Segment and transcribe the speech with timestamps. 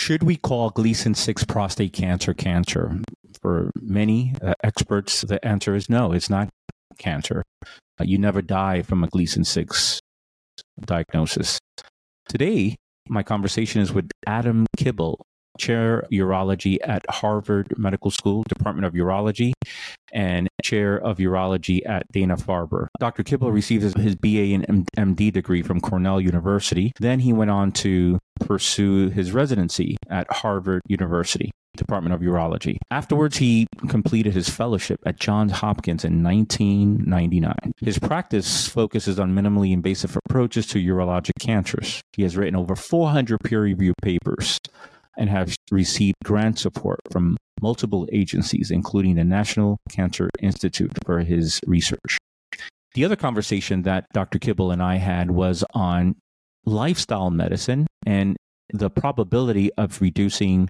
[0.00, 3.02] Should we call Gleason 6 prostate cancer cancer?
[3.42, 6.48] For many uh, experts, the answer is no, it's not
[6.96, 7.42] cancer.
[7.62, 10.00] Uh, you never die from a Gleason 6
[10.80, 11.58] diagnosis.
[12.30, 12.76] Today,
[13.10, 15.16] my conversation is with Adam Kibel,
[15.60, 19.52] Chair Urology at Harvard Medical School, Department of Urology,
[20.12, 22.88] and Chair of Urology at Dana Farber.
[22.98, 23.22] Dr.
[23.22, 26.92] Kibel received his BA and MD degree from Cornell University.
[26.98, 31.50] Then he went on to pursue his residency at Harvard University.
[31.76, 32.78] Department of Urology.
[32.90, 37.54] Afterwards, he completed his fellowship at Johns Hopkins in 1999.
[37.78, 42.02] His practice focuses on minimally invasive approaches to urologic cancers.
[42.12, 44.58] He has written over 400 peer reviewed papers
[45.16, 51.60] and have received grant support from multiple agencies, including the National Cancer Institute, for his
[51.66, 52.18] research.
[52.94, 54.38] The other conversation that Dr.
[54.38, 56.16] Kibel and I had was on
[56.64, 58.36] lifestyle medicine and
[58.72, 60.68] the probability of reducing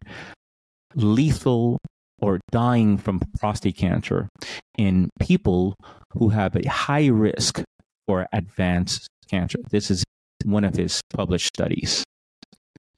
[0.94, 1.78] lethal
[2.20, 4.28] or dying from prostate cancer
[4.76, 5.74] in people
[6.12, 7.62] who have a high risk
[8.06, 9.58] for advanced cancer.
[9.70, 10.04] This is
[10.44, 12.04] one of his published studies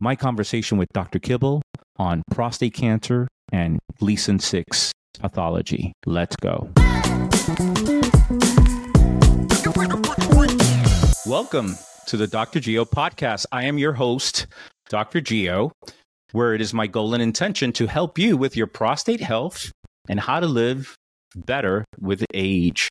[0.02, 1.20] my conversation with Dr.
[1.20, 1.62] Kibel
[1.96, 5.92] on prostate cancer and Gleason 6 pathology.
[6.06, 6.72] Let's go.
[11.24, 11.76] Welcome
[12.08, 12.58] to the Dr.
[12.58, 13.46] Geo podcast.
[13.52, 14.48] I am your host,
[14.88, 15.20] Dr.
[15.20, 15.70] Geo,
[16.32, 19.70] where it is my goal and intention to help you with your prostate health
[20.08, 20.96] and how to live
[21.36, 22.88] better with age.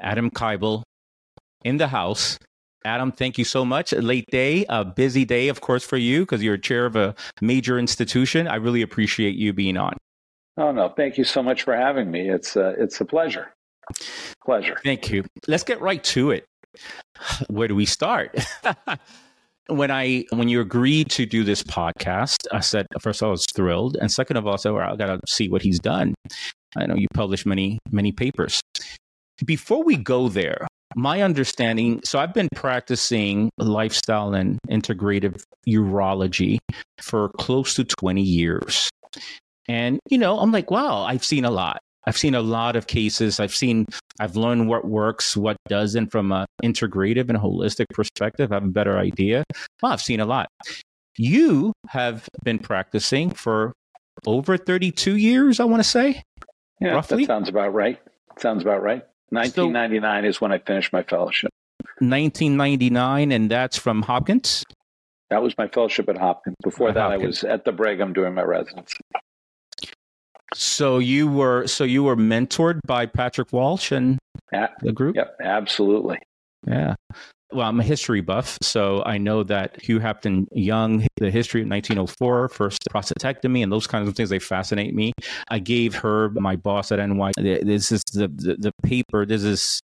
[0.00, 0.82] Adam Kibel
[1.62, 2.38] in the house.
[2.86, 3.92] Adam, thank you so much.
[3.92, 7.14] A late day, a busy day, of course, for you because you're chair of a
[7.40, 8.46] major institution.
[8.46, 9.94] I really appreciate you being on.
[10.56, 12.30] Oh no, thank you so much for having me.
[12.30, 13.52] It's uh, it's a pleasure.
[14.44, 14.78] Pleasure.
[14.82, 15.24] Thank you.
[15.46, 16.46] Let's get right to it.
[17.48, 18.34] Where do we start?
[19.68, 23.32] when I when you agreed to do this podcast, I said first of all I
[23.32, 25.78] was thrilled, and second of all, I said well, I got to see what he's
[25.78, 26.14] done.
[26.76, 28.60] I know you publish many many papers.
[29.44, 30.65] Before we go there,
[30.96, 36.58] my understanding so i've been practicing lifestyle and integrative urology
[37.00, 38.88] for close to 20 years.
[39.68, 41.80] And you know i'm like wow i've seen a lot.
[42.08, 43.40] I've seen a lot of cases.
[43.40, 43.86] I've seen
[44.20, 48.50] i've learned what works what doesn't from an integrative and holistic perspective.
[48.50, 49.44] I have a better idea.
[49.82, 50.48] Well i've seen a lot.
[51.18, 53.72] You have been practicing for
[54.26, 56.22] over 32 years i want to say
[56.80, 57.24] yeah roughly.
[57.24, 58.00] that sounds about right.
[58.38, 61.50] Sounds about right 1999 so, is when I finished my fellowship.
[61.98, 64.64] 1999, and that's from Hopkins?
[65.30, 66.56] That was my fellowship at Hopkins.
[66.62, 67.22] Before at that, Hopkins.
[67.22, 68.98] I was at the Brigham doing my residency.
[70.54, 74.18] So you were so you were mentored by Patrick Walsh and
[74.80, 75.16] the group.
[75.16, 76.18] Yep, absolutely.
[76.66, 76.94] Yeah.
[77.52, 81.68] Well, I'm a history buff, so I know that Hugh Hampton Young, the history of
[81.68, 85.12] 1904, first prostatectomy, and those kinds of things, they fascinate me.
[85.48, 89.80] I gave her, my boss at NY, this is the, the, the paper, this is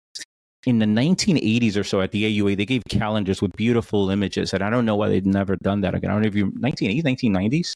[0.67, 4.63] in the 1980s or so at the AUA, they gave calendars with beautiful images, and
[4.63, 6.11] I don't know why they'd never done that again.
[6.11, 7.75] I don't know if you 1980s, 1990s.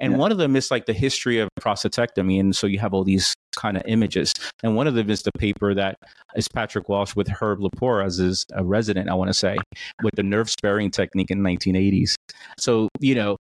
[0.00, 0.18] And yeah.
[0.18, 2.40] one of them is like the history of prostatectomy.
[2.40, 4.32] And so you have all these kind of images.
[4.62, 5.96] And one of them is the paper that
[6.36, 9.56] is Patrick Walsh with Herb Lepor as his a resident, I want to say,
[10.02, 12.16] with the nerve sparing technique in the 1980s.
[12.58, 13.36] So, you know,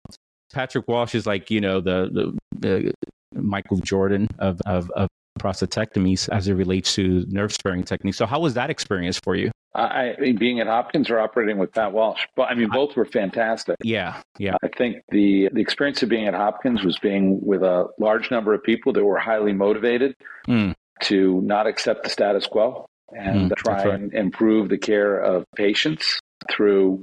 [0.53, 2.93] Patrick Walsh is like, you know, the, the,
[3.33, 5.09] the Michael Jordan of, of, of
[5.39, 8.19] prostatectomies as it relates to nerve sparing techniques.
[8.19, 9.51] So, how was that experience for you?
[9.75, 13.05] I, mean, being at Hopkins or operating with Pat Walsh, but I mean both were
[13.05, 13.77] fantastic.
[13.83, 14.57] Yeah, yeah.
[14.63, 18.53] I think the the experience of being at Hopkins was being with a large number
[18.53, 20.17] of people that were highly motivated
[20.49, 20.75] mm.
[21.03, 23.95] to not accept the status quo and mm, try right.
[23.95, 26.19] and improve the care of patients
[26.51, 27.01] through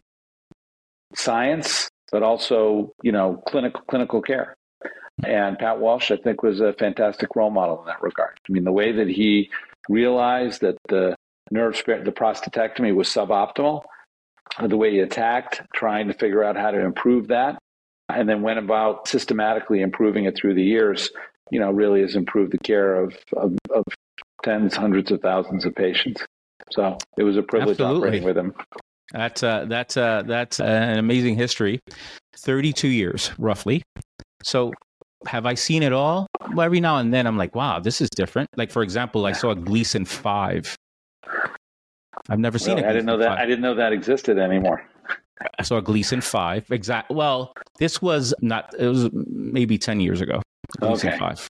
[1.16, 4.56] science, but also you know clinical clinical care.
[5.26, 8.38] And Pat Walsh, I think, was a fantastic role model in that regard.
[8.48, 9.50] I mean, the way that he
[9.90, 11.16] realized that the
[11.52, 13.84] nerve sparing, the prostatectomy was suboptimal.
[14.66, 17.60] The way he attacked, trying to figure out how to improve that,
[18.10, 21.12] and then went about systematically improving it through the years,
[21.52, 23.84] you know, really has improved the care of, of, of
[24.44, 26.26] tens, hundreds of thousands of patients.
[26.72, 28.08] So it was a privilege Absolutely.
[28.08, 28.54] operating with him.
[29.12, 31.80] That's uh, that's uh, that's an amazing history.
[32.36, 33.84] Thirty-two years, roughly.
[34.44, 34.74] So,
[35.26, 36.28] have I seen it all?
[36.54, 38.50] Well, every now and then, I'm like, wow, this is different.
[38.58, 40.76] Like, for example, I saw a Gleason five
[42.30, 42.86] I've never seen it.
[42.86, 43.30] I didn't know that.
[43.30, 43.38] 5.
[43.40, 44.84] I didn't know that existed anymore.
[45.60, 46.70] I saw Gleason five.
[46.72, 47.12] Exact.
[47.12, 48.74] Well, this was not.
[48.78, 50.42] It was maybe ten years ago.
[50.80, 51.20] Gleason okay.
[51.20, 51.48] five.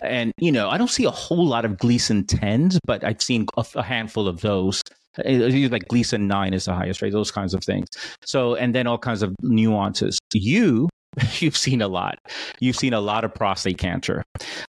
[0.00, 3.46] And you know, I don't see a whole lot of Gleason tens, but I've seen
[3.56, 4.82] a, a handful of those.
[5.18, 7.12] Uh, like Gleason nine is the highest rate.
[7.12, 7.86] Those kinds of things.
[8.24, 10.18] So, and then all kinds of nuances.
[10.32, 10.88] You
[11.40, 12.18] you've seen a lot.
[12.60, 14.22] You've seen a lot of prostate cancer.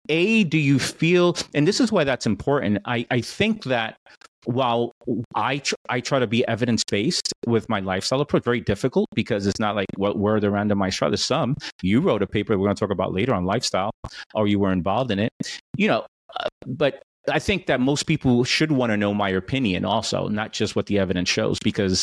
[0.08, 2.78] A, do you feel, and this is why that's important.
[2.84, 3.96] I, I think that
[4.44, 4.92] while
[5.34, 9.46] I tr- I try to be evidence based with my lifestyle approach, very difficult because
[9.46, 11.12] it's not like what were the randomized trials.
[11.12, 13.92] There's some you wrote a paper we're going to talk about later on lifestyle,
[14.34, 15.30] or you were involved in it.
[15.76, 16.06] You know,
[16.40, 20.52] uh, but I think that most people should want to know my opinion also, not
[20.52, 22.02] just what the evidence shows, because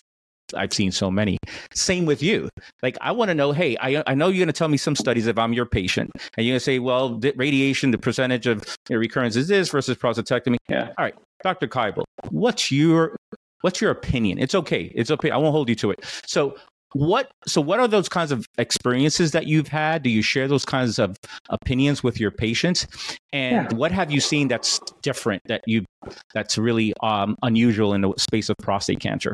[0.56, 1.38] I've seen so many.
[1.74, 2.50] Same with you.
[2.82, 4.96] Like, I want to know, hey, I, I know you're going to tell me some
[4.96, 8.48] studies if I'm your patient, and you're going to say, well, the radiation, the percentage
[8.48, 10.58] of recurrence is this versus prostatectomy.
[10.70, 10.94] Yeah.
[10.98, 11.68] All right, Dr.
[11.68, 13.16] Kibel, what's your
[13.62, 14.40] what's your opinion?
[14.40, 14.92] It's okay.
[14.96, 15.32] It's okay.
[15.32, 16.00] I won't hold you to it.
[16.26, 16.56] So,
[16.94, 20.66] what so what are those kinds of experiences that you've had do you share those
[20.66, 21.18] kinds of
[21.50, 22.88] opinions with your patients
[23.32, 23.78] and yeah.
[23.78, 25.86] what have you seen that's different that you
[26.34, 29.34] that's really um, unusual in the space of prostate cancer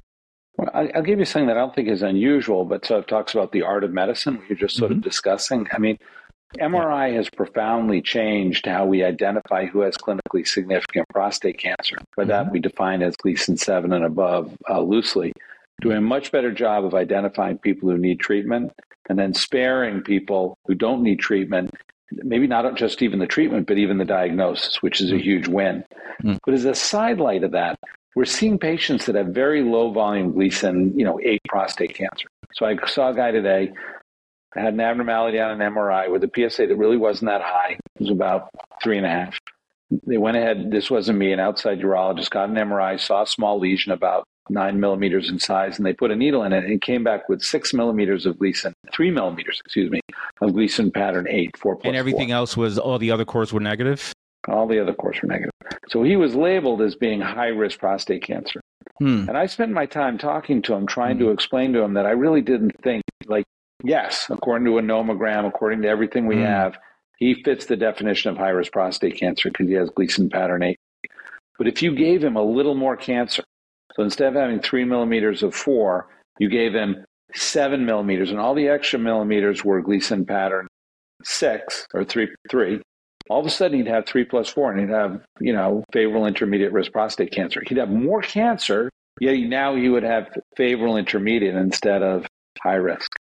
[0.57, 3.33] well, I'll give you something that I don't think is unusual, but sort of talks
[3.33, 4.41] about the art of medicine.
[4.47, 4.99] You're just sort mm-hmm.
[4.99, 5.67] of discussing.
[5.73, 5.97] I mean,
[6.57, 11.97] MRI has profoundly changed how we identify who has clinically significant prostate cancer.
[12.15, 12.29] By mm-hmm.
[12.29, 15.33] that, we define as Gleason 7 and above uh, loosely.
[15.81, 18.71] Doing a much better job of identifying people who need treatment
[19.09, 21.71] and then sparing people who don't need treatment,
[22.11, 25.23] maybe not just even the treatment, but even the diagnosis, which is a mm-hmm.
[25.23, 25.83] huge win.
[26.23, 26.37] Mm-hmm.
[26.45, 27.77] But as a sidelight of that,
[28.15, 32.27] we're seeing patients that have very low volume Gleason, you know, 8 prostate cancer.
[32.53, 33.73] So I saw a guy today
[34.55, 37.77] had an abnormality on an MRI with a PSA that really wasn't that high.
[37.95, 38.49] It was about
[38.81, 39.37] three and a half.
[40.07, 43.59] They went ahead, this wasn't me, an outside urologist got an MRI, saw a small
[43.59, 46.81] lesion about nine millimeters in size, and they put a needle in it and it
[46.81, 49.99] came back with six millimeters of Gleason, three millimeters, excuse me,
[50.41, 52.37] of Gleason pattern eight, four plus And everything four.
[52.37, 54.13] else was, all the other cores were negative?
[54.47, 55.51] All the other cores were negative.
[55.89, 58.61] So he was labeled as being high risk prostate cancer.
[58.99, 59.27] Hmm.
[59.27, 61.23] And I spent my time talking to him, trying hmm.
[61.23, 63.45] to explain to him that I really didn't think, like,
[63.83, 66.43] yes, according to a nomogram, according to everything we hmm.
[66.43, 66.77] have,
[67.17, 70.77] he fits the definition of high risk prostate cancer because he has Gleason pattern 8.
[71.57, 73.43] But if you gave him a little more cancer,
[73.95, 76.07] so instead of having three millimeters of four,
[76.37, 80.67] you gave him seven millimeters, and all the extra millimeters were Gleason pattern
[81.23, 82.81] six or three, three,
[83.29, 86.25] all of a sudden he'd have three plus four and he'd have, you know, favorable
[86.25, 87.61] intermediate risk prostate cancer.
[87.65, 88.89] He'd have more cancer,
[89.19, 92.27] yet now he would have favorable intermediate instead of
[92.61, 93.15] high risk.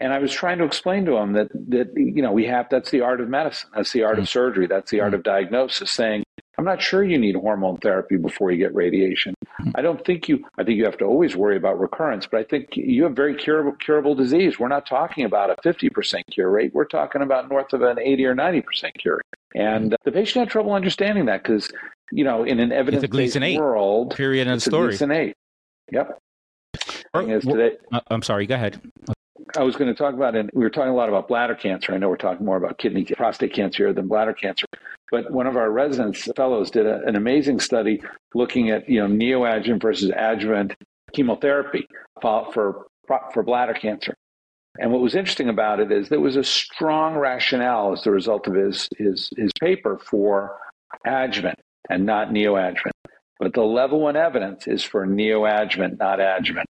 [0.00, 2.90] And I was trying to explain to him that that you know we have that's
[2.90, 4.22] the art of medicine, that's the art mm-hmm.
[4.22, 5.16] of surgery, that's the art mm-hmm.
[5.16, 5.90] of diagnosis.
[5.90, 6.24] Saying
[6.58, 9.32] I'm not sure you need hormone therapy before you get radiation.
[9.76, 12.42] I don't think you, I think you have to always worry about recurrence, but I
[12.42, 14.58] think you have very curable, curable disease.
[14.58, 16.74] We're not talking about a 50% cure rate.
[16.74, 19.62] We're talking about north of an 80 or 90% cure rate.
[19.62, 21.70] And the patient had trouble understanding that because,
[22.10, 24.94] you know, in an evidence based world, period and story.
[24.94, 25.34] It's an eight.
[25.92, 26.18] Yep.
[27.14, 28.80] Or, today, uh, I'm sorry, go ahead.
[29.56, 31.92] I was going to talk about, and we were talking a lot about bladder cancer.
[31.92, 34.66] I know we're talking more about kidney, prostate cancer than bladder cancer.
[35.10, 38.02] But one of our residents fellows did a, an amazing study
[38.34, 40.74] looking at you know neoadjuvant versus adjuvant
[41.12, 41.86] chemotherapy
[42.20, 42.86] for
[43.32, 44.14] for bladder cancer.
[44.78, 48.46] And what was interesting about it is there was a strong rationale as the result
[48.46, 50.58] of his his his paper for
[51.06, 51.58] adjuvant
[51.88, 52.92] and not neoadjuvant.
[53.40, 56.68] But the level one evidence is for neoadjuvant, not adjuvant.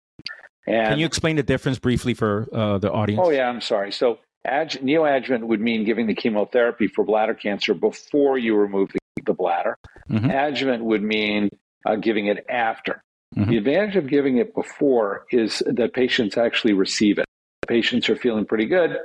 [0.66, 3.20] And, Can you explain the difference briefly for uh, the audience?
[3.22, 3.92] Oh yeah, I'm sorry.
[3.92, 9.22] So Adj- neoadjuvant would mean giving the chemotherapy for bladder cancer before you remove the,
[9.24, 9.76] the bladder.
[10.10, 10.30] Mm-hmm.
[10.30, 11.50] Adjuvant would mean
[11.86, 13.02] uh, giving it after.
[13.36, 13.50] Mm-hmm.
[13.50, 17.26] The advantage of giving it before is that patients actually receive it.
[17.66, 18.96] Patients are feeling pretty good.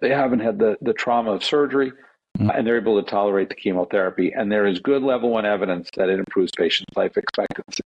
[0.00, 1.92] They haven't had the, the trauma of surgery,
[2.38, 2.50] mm-hmm.
[2.50, 4.32] uh, and they're able to tolerate the chemotherapy.
[4.36, 7.82] And there is good level one evidence that it improves patients' life expectancy.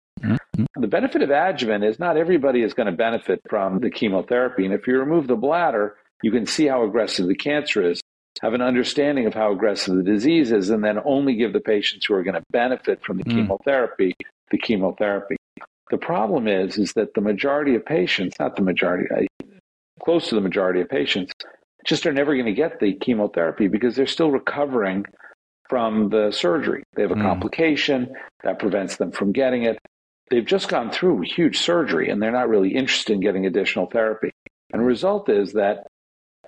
[0.77, 4.65] The benefit of adjuvant is not everybody is going to benefit from the chemotherapy.
[4.65, 8.01] And if you remove the bladder, you can see how aggressive the cancer is,
[8.43, 12.07] have an understanding of how aggressive the disease is, and then only give the patients
[12.07, 13.33] who are going to benefit from the mm.
[13.33, 14.15] chemotherapy
[14.53, 15.37] the chemotherapy.
[15.91, 19.27] The problem is, is that the majority of patients, not the majority,
[20.05, 21.33] close to the majority of patients,
[21.85, 25.05] just are never going to get the chemotherapy because they're still recovering
[25.69, 26.85] from the surgery.
[26.95, 27.23] They have a mm.
[27.23, 29.79] complication that prevents them from getting it.
[30.33, 34.31] They've just gone through huge surgery and they're not really interested in getting additional therapy.
[34.73, 35.87] And the result is that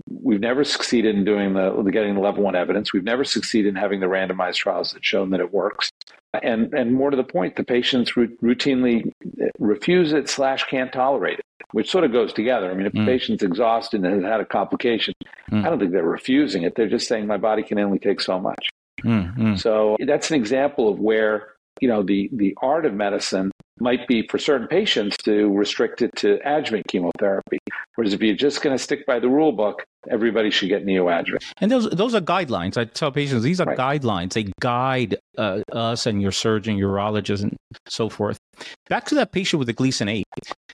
[0.09, 2.93] We've never succeeded in doing the, getting the level one evidence.
[2.93, 5.91] We've never succeeded in having the randomized trials that shown that it works.
[6.43, 9.12] And and more to the point, the patients routinely
[9.61, 12.73] refuse it slash can't tolerate it, which sort of goes together.
[12.73, 13.05] I mean, if mm.
[13.05, 15.14] the patient's exhausted and has had a complication,
[15.53, 15.64] mm.
[15.64, 16.75] I don't think they're refusing it.
[16.75, 18.69] They're just saying my body can only take so much.
[19.05, 19.61] Mm.
[19.61, 21.50] So that's an example of where
[21.81, 26.11] you know the the art of medicine might be for certain patients to restrict it
[26.16, 27.59] to adjuvant chemotherapy.
[27.95, 31.43] Whereas if you're just going to stick by the rule book, everybody should get neoadjuvant.
[31.59, 32.76] And those those are guidelines.
[32.76, 33.78] I tell patients these are right.
[33.78, 34.33] guidelines.
[34.33, 37.57] They guide uh, us and your surgeon, urologist, and
[37.88, 38.38] so forth.
[38.88, 40.25] Back to that patient with the Gleason eight.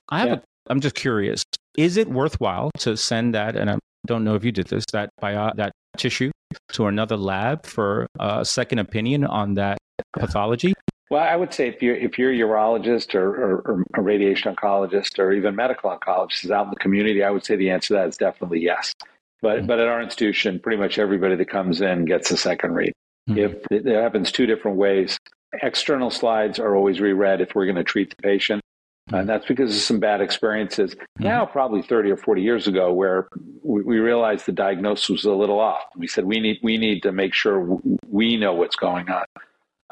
[0.09, 0.29] I have.
[0.29, 0.35] Yeah.
[0.35, 1.43] A, I'm just curious.
[1.77, 3.57] Is it worthwhile to send that?
[3.57, 4.85] And I don't know if you did this.
[4.93, 6.31] That bio, that tissue
[6.73, 9.79] to another lab for a second opinion on that
[10.13, 10.75] pathology?
[11.11, 14.55] Well, I would say if you're if you're a urologist or, or, or, a radiation
[14.55, 17.89] oncologist or even medical oncologist is out in the community, I would say the answer
[17.89, 18.95] to that is definitely yes.
[19.43, 19.67] But mm-hmm.
[19.67, 22.93] but at our institution, pretty much everybody that comes in gets a second read.
[23.29, 23.39] Mm-hmm.
[23.39, 25.19] If it, it happens two different ways,
[25.63, 28.63] external slides are always reread if we're going to treat the patient.
[29.09, 29.17] Mm-hmm.
[29.17, 31.25] And that's because of some bad experiences mm-hmm.
[31.25, 33.27] now, probably 30 or 40 years ago, where
[33.65, 35.83] we, we, realized the diagnosis was a little off.
[35.97, 39.25] We said, we need, we need to make sure we know what's going on.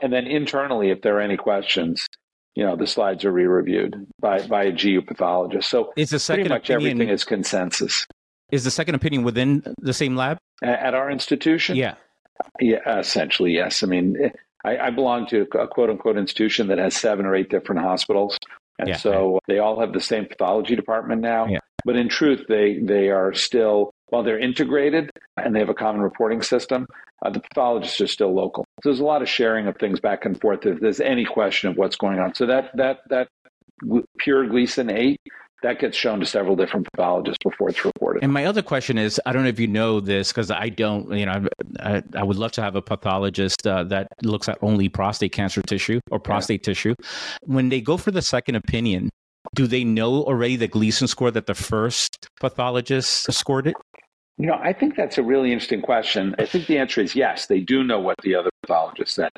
[0.03, 2.07] And then internally, if there are any questions,
[2.55, 5.71] you know, the slides are re-reviewed by, by a GU pathologist.
[5.71, 8.07] So it's a second pretty much opinion, everything is consensus.
[8.51, 10.39] Is the second opinion within the same lab?
[10.63, 11.77] At our institution?
[11.77, 11.95] Yeah.
[12.61, 13.83] Yeah, essentially, yes.
[13.83, 14.17] I mean,
[14.65, 18.39] I, I belong to a quote unquote institution that has seven or eight different hospitals.
[18.79, 19.43] And yeah, so right.
[19.49, 21.47] they all have the same pathology department now.
[21.47, 21.59] Yeah.
[21.85, 26.01] But in truth, they, they are still, while they're integrated and they have a common
[26.01, 26.87] reporting system,
[27.25, 28.65] uh, the pathologists are still local.
[28.83, 31.71] So there's a lot of sharing of things back and forth if there's any question
[31.71, 32.35] of what's going on.
[32.35, 33.29] So that that that
[34.19, 35.21] pure Gleason eight
[35.63, 38.23] that gets shown to several different pathologists before it's reported.
[38.23, 41.11] And my other question is, I don't know if you know this because I don't.
[41.13, 41.47] You know,
[41.81, 45.63] I, I, would love to have a pathologist uh, that looks at only prostate cancer
[45.63, 46.73] tissue or prostate yeah.
[46.73, 46.95] tissue.
[47.43, 49.11] When they go for the second opinion,
[49.55, 53.75] do they know already the Gleason score that the first pathologist scored it?
[54.39, 56.35] You know, I think that's a really interesting question.
[56.39, 59.31] I think the answer is yes, they do know what the other pathologist said.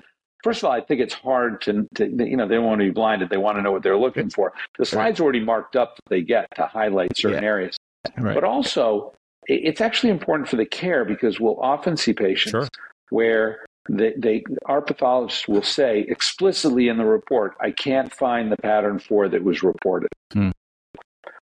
[0.45, 2.87] First of all, I think it's hard to, to you know, they don't want to
[2.87, 3.31] be blinded.
[3.31, 4.53] They want to know what they're looking for.
[4.79, 7.49] The slide's already marked up that they get to highlight certain yeah.
[7.49, 7.77] areas.
[8.17, 8.35] Right.
[8.35, 9.13] But also,
[9.47, 12.69] it's actually important for the care because we'll often see patients sure.
[13.11, 18.57] where they, they, our pathologists will say explicitly in the report, I can't find the
[18.57, 20.11] pattern four that was reported.
[20.33, 20.51] Hmm.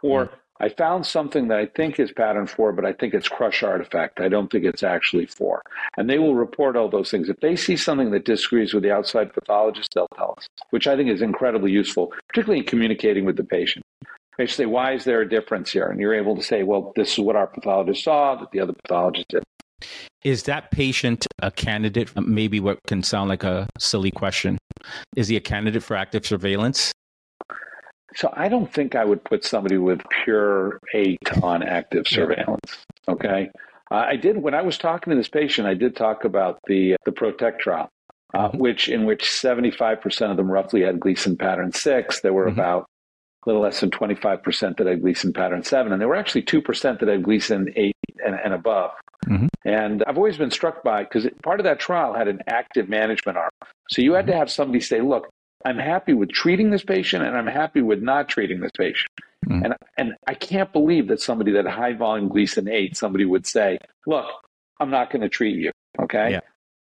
[0.01, 0.35] Or hmm.
[0.63, 4.21] I found something that I think is pattern four, but I think it's crush artifact.
[4.21, 5.61] I don't think it's actually four.
[5.97, 7.27] And they will report all those things.
[7.27, 10.95] If they see something that disagrees with the outside pathologist, they'll tell us, which I
[10.95, 13.83] think is incredibly useful, particularly in communicating with the patient.
[14.37, 15.87] They say, why is there a difference here?
[15.87, 18.71] And you're able to say, well, this is what our pathologist saw that the other
[18.71, 19.43] pathologist did.
[20.23, 22.09] Is that patient a candidate?
[22.15, 24.57] Maybe what can sound like a silly question.
[25.17, 26.93] Is he a candidate for active surveillance?
[28.15, 32.85] So I don't think I would put somebody with pure eight on active surveillance.
[33.07, 33.49] Okay.
[33.91, 35.67] Uh, I did when I was talking to this patient.
[35.67, 37.89] I did talk about the the Protect trial,
[38.33, 38.57] uh, mm-hmm.
[38.57, 42.21] which in which seventy five percent of them roughly had Gleason pattern six.
[42.21, 42.59] There were mm-hmm.
[42.59, 42.85] about
[43.45, 46.15] a little less than twenty five percent that had Gleason pattern seven, and there were
[46.15, 48.91] actually two percent that had Gleason eight and, and above.
[49.27, 49.47] Mm-hmm.
[49.65, 53.37] And I've always been struck by because part of that trial had an active management
[53.37, 53.51] arm.
[53.89, 54.39] So you had to mm-hmm.
[54.39, 55.29] have somebody say, "Look,
[55.65, 59.09] I'm happy with treating this patient and I'm happy with not treating this patient.
[59.45, 59.65] Mm-hmm.
[59.65, 63.77] And and I can't believe that somebody that high volume Gleason 8, somebody would say,
[64.07, 64.25] look,
[64.79, 65.71] I'm not going to treat you.
[66.01, 66.31] Okay.
[66.31, 66.39] Yeah.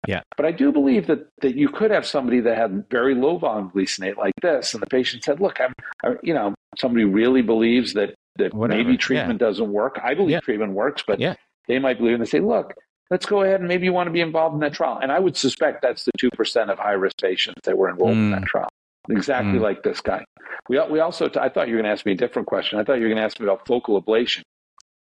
[0.08, 0.22] Yeah.
[0.36, 3.70] But I do believe that, that you could have somebody that had very low volume
[3.72, 5.72] Gleason 8 like this, and the patient said, look, I'm,
[6.04, 9.46] I, you know, somebody really believes that, that maybe treatment yeah.
[9.46, 10.00] doesn't work.
[10.02, 10.40] I believe yeah.
[10.40, 11.34] treatment works, but yeah.
[11.68, 12.74] they might believe and they say, look,
[13.12, 14.98] let's go ahead and maybe you want to be involved in that trial.
[15.00, 18.24] And I would suspect that's the 2% of high risk patients that were enrolled mm.
[18.24, 18.68] in that trial
[19.10, 19.62] exactly mm.
[19.62, 20.24] like this guy.
[20.68, 22.78] We we also I thought you were going to ask me a different question.
[22.78, 24.42] I thought you were going to ask me about focal ablation.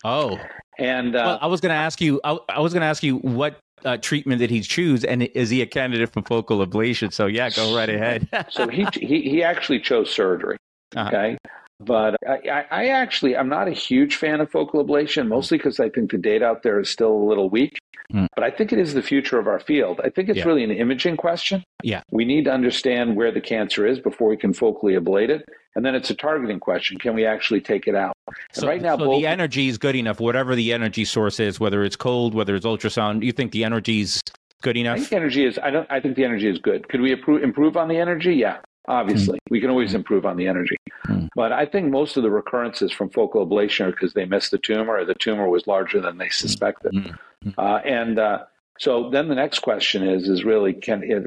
[0.05, 0.39] Oh,
[0.79, 2.21] and uh, well, I was going to ask you.
[2.25, 5.51] I, I was going to ask you what uh, treatment did he choose, and is
[5.51, 7.13] he a candidate for focal ablation?
[7.13, 8.29] So yeah, go right ahead.
[8.51, 10.57] so he he he actually chose surgery.
[10.97, 11.09] Uh-huh.
[11.09, 11.39] Okay.
[11.85, 15.89] But I, I, actually, I'm not a huge fan of focal ablation, mostly because I
[15.89, 17.77] think the data out there is still a little weak.
[18.12, 18.26] Mm.
[18.35, 20.00] But I think it is the future of our field.
[20.04, 20.44] I think it's yeah.
[20.44, 21.64] really an imaging question.
[21.82, 22.02] Yeah.
[22.11, 25.44] We need to understand where the cancer is before we can focally ablate it.
[25.75, 26.99] And then it's a targeting question.
[26.99, 28.12] Can we actually take it out?
[28.52, 31.59] So, right now, so both, the energy is good enough, whatever the energy source is,
[31.59, 34.21] whether it's cold, whether it's ultrasound, you think the energy is
[34.61, 34.97] good enough?
[34.97, 36.88] I think energy is, I don't, I think the energy is good.
[36.88, 38.35] Could we improve, improve on the energy?
[38.35, 38.59] Yeah.
[38.89, 39.51] Obviously, mm.
[39.51, 40.77] we can always improve on the energy.
[41.07, 41.29] Mm.
[41.37, 44.59] But I think most of the recurrences from focal ablation are because they missed the
[44.59, 46.93] tumor or the tumor was larger than they suspected.
[46.93, 47.55] Mm.
[47.57, 48.39] Uh, and uh,
[48.79, 51.27] so then the next question is, is really can it,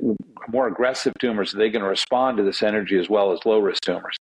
[0.50, 3.60] more aggressive tumors, are they going to respond to this energy as well as low
[3.60, 4.18] risk tumors?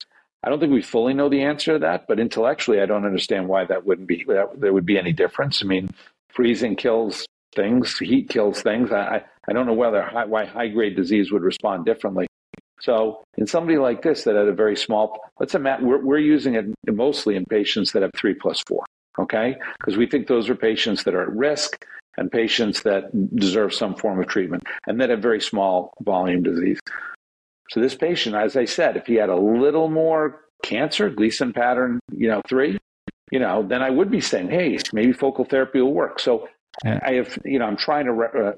[0.45, 3.49] I don't think we fully know the answer to that, but intellectually, I don't understand
[3.49, 5.62] why that wouldn't be, that there would be any difference.
[5.62, 5.91] I mean,
[6.29, 8.91] freezing kills things, heat kills things.
[8.91, 12.27] I, I don't know whether high, why high grade disease would respond differently.
[12.83, 16.55] So in somebody like this that had a very small, let's imagine we're, we're using
[16.55, 18.85] it mostly in patients that have three plus four.
[19.19, 21.85] Okay, because we think those are patients that are at risk
[22.17, 23.05] and patients that
[23.37, 26.81] deserve some form of treatment and that have very small volume disease.
[27.71, 32.01] So this patient, as I said, if he had a little more cancer, Gleason pattern,
[32.11, 32.79] you know, three,
[33.31, 36.19] you know, then I would be saying, hey, maybe focal therapy will work.
[36.19, 36.49] So.
[36.85, 38.53] I have, you know, I'm trying to uh,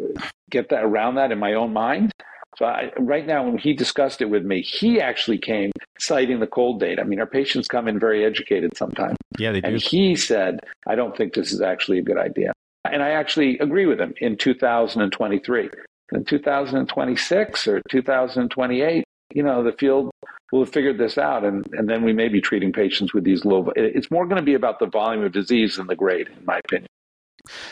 [0.49, 2.13] get that around that in my own mind.
[2.57, 6.47] So I, right now, when he discussed it with me, he actually came citing the
[6.47, 6.99] cold date.
[7.01, 9.17] I mean, our patients come in very educated sometimes.
[9.39, 9.69] Yeah, they do.
[9.69, 12.53] And he said, I don't think this is actually a good idea.
[12.85, 15.71] And I actually agree with him in 2023.
[16.13, 20.11] In 2026 or 2028, you know, the field
[20.53, 23.45] will have figured this out, and, and then we may be treating patients with these
[23.45, 23.73] low.
[23.75, 26.61] It's more going to be about the volume of disease than the grade, in my
[26.65, 26.87] opinion.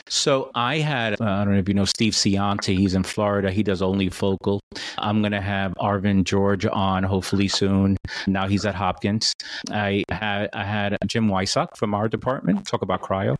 [0.08, 2.76] So I had, uh, I don't know if you know Steve Scionti.
[2.76, 3.50] He's in Florida.
[3.50, 4.60] He does only focal.
[4.98, 7.96] I'm going to have Arvin George on hopefully soon.
[8.26, 9.32] Now he's at Hopkins.
[9.70, 13.36] I had I had Jim Wysock from our department talk about cryo,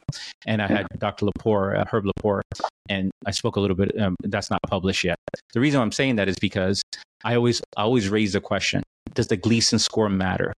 [0.46, 1.26] and I had Dr.
[1.26, 2.40] Lepor, uh, Herb Lepor,
[2.88, 3.98] and I spoke a little bit.
[4.00, 5.16] Um, that's not published yet.
[5.52, 6.82] The reason I'm saying that is because
[7.24, 8.82] I always I always raise the question:
[9.14, 10.52] Does the Gleason score matter?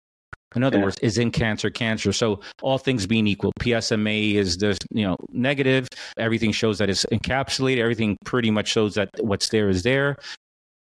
[0.54, 0.84] In other yeah.
[0.84, 2.12] words, is in cancer cancer?
[2.12, 5.88] So all things being equal, PSMA is this, you know, negative.
[6.18, 7.78] Everything shows that it's encapsulated.
[7.78, 10.16] Everything pretty much shows that what's there is there.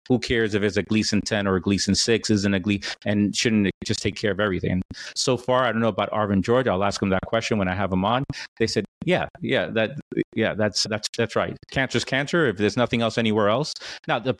[0.09, 2.29] Who cares if it's a Gleason 10 or a Gleason 6?
[2.29, 4.81] Isn't a Gleason, and shouldn't it just take care of everything?
[5.15, 6.67] So far, I don't know about Arvin George.
[6.67, 8.25] I'll ask him that question when I have him on.
[8.59, 9.91] They said, yeah, yeah, that,
[10.35, 11.55] yeah, that's that's that's right.
[11.71, 12.47] Cancer's cancer.
[12.47, 13.73] If there's nothing else anywhere else.
[14.07, 14.35] Now, the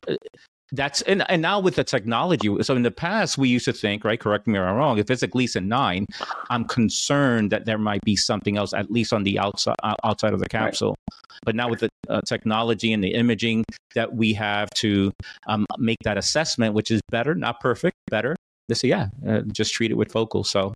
[0.72, 4.04] that's and, and now with the technology so in the past we used to think
[4.04, 6.06] right correct me if i'm wrong if it's at least a gleason 9
[6.50, 10.40] i'm concerned that there might be something else at least on the outside outside of
[10.40, 10.96] the capsule.
[11.10, 11.40] Right.
[11.44, 13.64] but now with the uh, technology and the imaging
[13.94, 15.12] that we have to
[15.46, 18.34] um, make that assessment which is better not perfect better
[18.68, 20.72] they say yeah uh, just treat it with focal so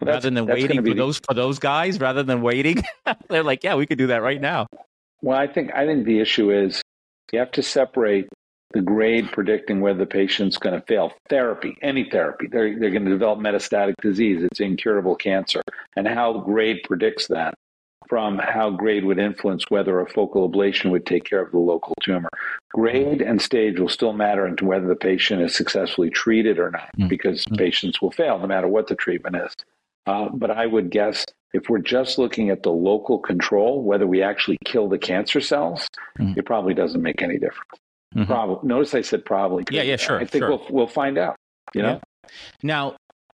[0.00, 0.94] well, rather than waiting for the...
[0.94, 2.82] those for those guys rather than waiting
[3.28, 4.66] they're like yeah we could do that right now.
[5.22, 6.80] Well i think i think the issue is
[7.32, 8.28] you have to separate
[8.72, 12.46] the grade predicting whether the patient's going to fail therapy, any therapy.
[12.50, 14.44] They're, they're going to develop metastatic disease.
[14.44, 15.60] It's incurable cancer.
[15.96, 17.54] And how grade predicts that
[18.08, 21.94] from how grade would influence whether a focal ablation would take care of the local
[22.02, 22.28] tumor.
[22.72, 26.90] Grade and stage will still matter into whether the patient is successfully treated or not,
[26.98, 27.08] mm-hmm.
[27.08, 29.54] because patients will fail no matter what the treatment is.
[30.06, 34.22] Uh, but I would guess if we're just looking at the local control, whether we
[34.22, 35.86] actually kill the cancer cells,
[36.18, 36.36] mm-hmm.
[36.36, 37.78] it probably doesn't make any difference.
[38.14, 38.24] Mm-hmm.
[38.24, 38.68] Probably.
[38.68, 39.64] Notice I said probably.
[39.70, 40.18] Yeah, yeah, sure.
[40.18, 40.50] I think sure.
[40.50, 41.36] we'll we'll find out.
[41.74, 42.00] You know.
[42.24, 42.30] Yeah.
[42.62, 42.96] Now,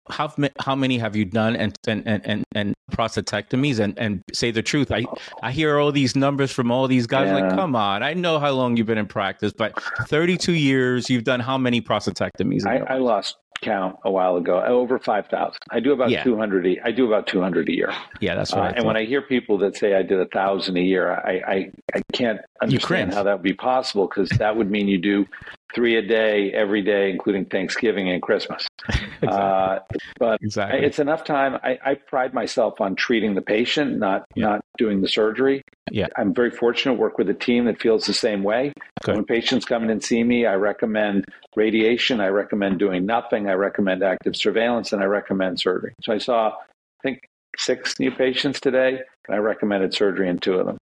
[0.09, 4.61] how how many have you done and and and and prostatectomies and and say the
[4.61, 5.05] truth i
[5.41, 7.35] i hear all these numbers from all these guys yeah.
[7.35, 11.23] like come on i know how long you've been in practice but 32 years you've
[11.23, 15.93] done how many prostatectomies I, I, lost count a while ago over 5000 i do
[15.93, 16.23] about yeah.
[16.23, 17.93] 200 i do about 200 a year.
[18.19, 20.77] Yeah that's right uh, and when i hear people that say i did a thousand
[20.77, 24.69] a year i i, I can't understand how that would be possible because that would
[24.69, 25.25] mean you do
[25.73, 28.67] three a day every day, including Thanksgiving and Christmas.
[28.89, 29.27] exactly.
[29.27, 29.79] uh,
[30.19, 30.85] but exactly.
[30.85, 31.55] it's enough time.
[31.63, 34.45] I, I, pride myself on treating the patient, not yeah.
[34.45, 35.61] not doing the surgery.
[35.91, 36.07] Yeah.
[36.17, 38.73] I'm very fortunate to work with a team that feels the same way.
[39.03, 39.15] Okay.
[39.15, 42.19] When patients come in and see me, I recommend radiation.
[42.19, 43.49] I recommend doing nothing.
[43.49, 45.93] I recommend active surveillance, and I recommend surgery.
[46.03, 47.21] So I saw, I think,
[47.57, 50.77] six new patients today, and I recommended surgery in two of them.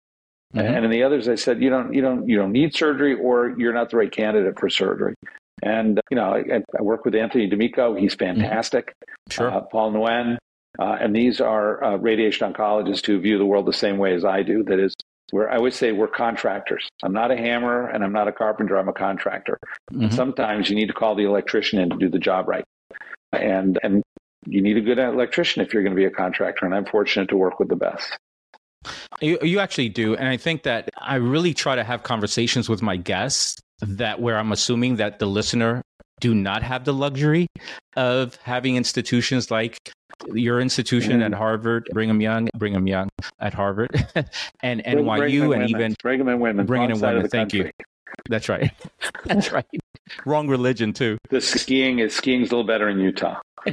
[0.54, 0.74] Mm-hmm.
[0.74, 3.54] And in the others, I said, you don't, you don't, you don't need surgery, or
[3.58, 5.14] you're not the right candidate for surgery.
[5.62, 7.94] And you know, I, I work with Anthony D'Amico.
[7.94, 8.40] He's mm-hmm.
[8.40, 8.94] fantastic.
[9.30, 9.50] Sure.
[9.50, 10.36] Uh, Paul Nguyen,
[10.78, 14.24] uh, and these are uh, radiation oncologists who view the world the same way as
[14.24, 14.62] I do.
[14.64, 14.94] That is,
[15.30, 16.88] where I always say we're contractors.
[17.02, 18.76] I'm not a hammer and I'm not a carpenter.
[18.76, 19.58] I'm a contractor.
[19.92, 20.14] Mm-hmm.
[20.14, 22.64] Sometimes you need to call the electrician in to do the job right,
[23.32, 24.02] and and
[24.46, 26.66] you need a good electrician if you're going to be a contractor.
[26.66, 28.16] And I'm fortunate to work with the best.
[29.20, 30.14] You, you actually do.
[30.14, 34.38] And I think that I really try to have conversations with my guests that where
[34.38, 35.82] I'm assuming that the listener
[36.20, 37.46] do not have the luxury
[37.96, 39.78] of having institutions like
[40.32, 41.34] your institution mm-hmm.
[41.34, 43.90] at Harvard, Brigham Young, Brigham Young at Harvard,
[44.62, 47.28] and NYU, Brigham and even Brigham and women, Brigham and women.
[47.28, 47.72] Thank country.
[47.78, 47.84] you.
[48.28, 48.70] That's right.
[49.24, 49.66] That's right.
[50.24, 51.18] Wrong religion too.
[51.30, 53.40] The skiing is skiing's a little better in Utah.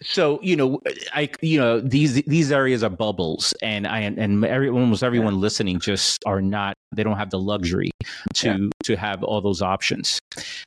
[0.00, 0.80] so you know
[1.14, 5.40] i you know these these areas are bubbles and i and every, almost everyone yeah.
[5.40, 7.90] listening just are not they don't have the luxury
[8.34, 8.68] to yeah.
[8.84, 10.18] to have all those options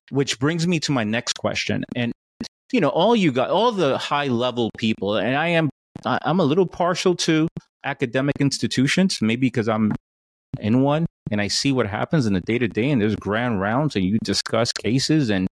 [0.10, 2.12] which brings me to my next question and
[2.72, 5.70] you know all you got all the high level people and i am
[6.06, 7.48] i'm a little partial to
[7.84, 9.92] academic institutions maybe because i'm
[10.60, 13.62] in one and I see what happens in the day to day, and there's grand
[13.62, 15.48] rounds, and you discuss cases, and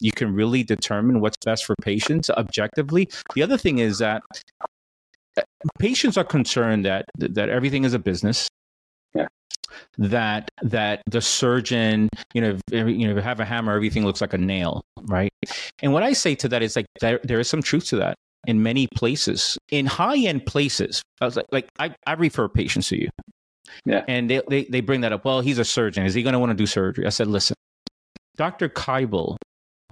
[0.00, 3.08] you can really determine what's best for patients objectively.
[3.34, 4.22] The other thing is that
[5.36, 5.42] uh,
[5.80, 8.48] patients are concerned that that everything is a business.
[9.14, 9.26] Yeah.
[9.98, 14.04] That that the surgeon, you know, if, you know, if you have a hammer, everything
[14.04, 15.32] looks like a nail, right?
[15.82, 18.14] And what I say to that is like there, there is some truth to that
[18.46, 19.58] in many places.
[19.70, 23.08] In high end places, I was like, like I, I refer patients to you.
[23.84, 24.04] Yeah.
[24.08, 25.24] And they, they, they bring that up.
[25.24, 26.04] Well, he's a surgeon.
[26.06, 27.06] Is he going to want to do surgery?
[27.06, 27.56] I said, listen,
[28.36, 28.68] Dr.
[28.68, 29.36] Kibel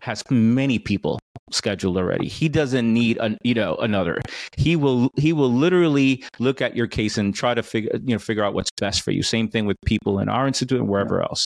[0.02, 1.18] has many people
[1.52, 2.28] scheduled already.
[2.28, 4.20] He doesn't need a, you know another.
[4.56, 8.18] He will he will literally look at your case and try to figure you know
[8.18, 9.22] figure out what's best for you.
[9.22, 11.44] Same thing with people in our institute and wherever else.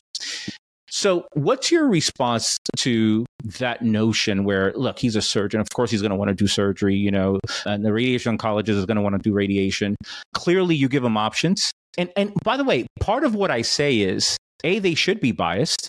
[0.89, 3.25] So, what's your response to
[3.59, 5.59] that notion where, look, he's a surgeon.
[5.59, 8.69] Of course, he's going to want to do surgery, you know, and the radiation oncologist
[8.69, 9.97] is going to want to do radiation.
[10.33, 11.71] Clearly, you give him options.
[11.97, 15.31] And, and by the way, part of what I say is A, they should be
[15.31, 15.87] biased.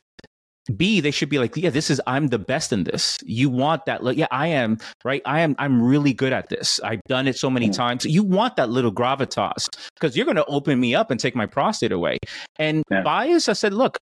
[0.76, 3.16] B, they should be like, yeah, this is, I'm the best in this.
[3.24, 4.04] You want that.
[4.04, 5.22] Like, yeah, I am, right?
[5.24, 6.78] I am, I'm really good at this.
[6.84, 7.74] I've done it so many mm.
[7.74, 8.04] times.
[8.04, 11.46] You want that little gravitas because you're going to open me up and take my
[11.46, 12.18] prostate away.
[12.58, 13.02] And yeah.
[13.02, 13.96] bias, I said, look,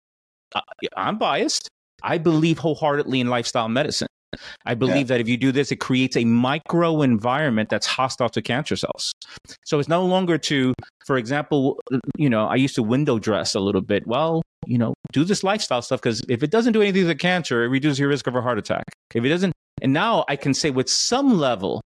[0.97, 1.69] I'm biased.
[2.01, 4.07] I believe wholeheartedly in lifestyle medicine.
[4.65, 5.15] I believe yeah.
[5.15, 9.11] that if you do this, it creates a micro environment that's hostile to cancer cells.
[9.63, 10.73] So it's no longer to,
[11.05, 11.79] for example,
[12.17, 14.05] you know, I used to window dress a little bit.
[14.07, 17.63] Well, you know, do this lifestyle stuff because if it doesn't do anything to cancer,
[17.63, 18.83] it reduces your risk of a heart attack.
[19.13, 21.81] If it doesn't, and now I can say with some level,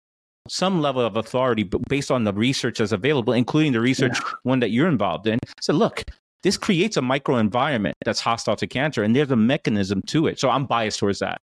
[0.47, 4.31] some level of authority, but based on the research that's available, including the research yeah.
[4.43, 6.03] one that you're involved in, so look,
[6.43, 10.49] this creates a microenvironment that's hostile to cancer and there's a mechanism to it so
[10.49, 11.41] i'm biased towards that.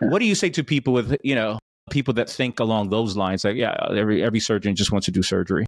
[0.00, 1.58] What do you say to people with you know
[1.90, 5.22] people that think along those lines like yeah every every surgeon just wants to do
[5.22, 5.66] surgery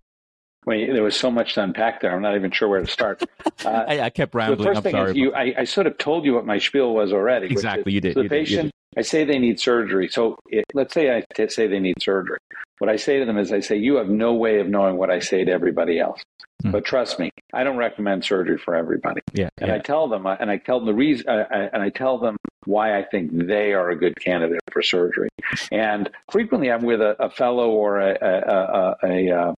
[0.68, 2.14] well, there was so much to unpack there.
[2.14, 3.22] I'm not even sure where to start.
[3.64, 4.58] Uh, I, I, kept rambling.
[4.58, 6.58] The first I'm thing sorry, is, you, I, I, sort of told you what my
[6.58, 7.48] spiel was already.
[7.48, 8.14] Exactly, is, you did.
[8.14, 10.06] So the you patient, did, I say they need surgery.
[10.06, 12.38] So it, let's say I t- say they need surgery.
[12.78, 15.10] What I say to them is, I say, you have no way of knowing what
[15.10, 16.22] I say to everybody else.
[16.62, 16.70] Mm.
[16.70, 19.22] But trust me, I don't recommend surgery for everybody.
[19.32, 19.74] Yeah, and yeah.
[19.74, 22.98] I tell them, and I tell them the reason, uh, and I tell them why
[22.98, 25.28] I think they are a good candidate for surgery.
[25.72, 29.54] And frequently, I'm with a, a fellow or a, a, a, a a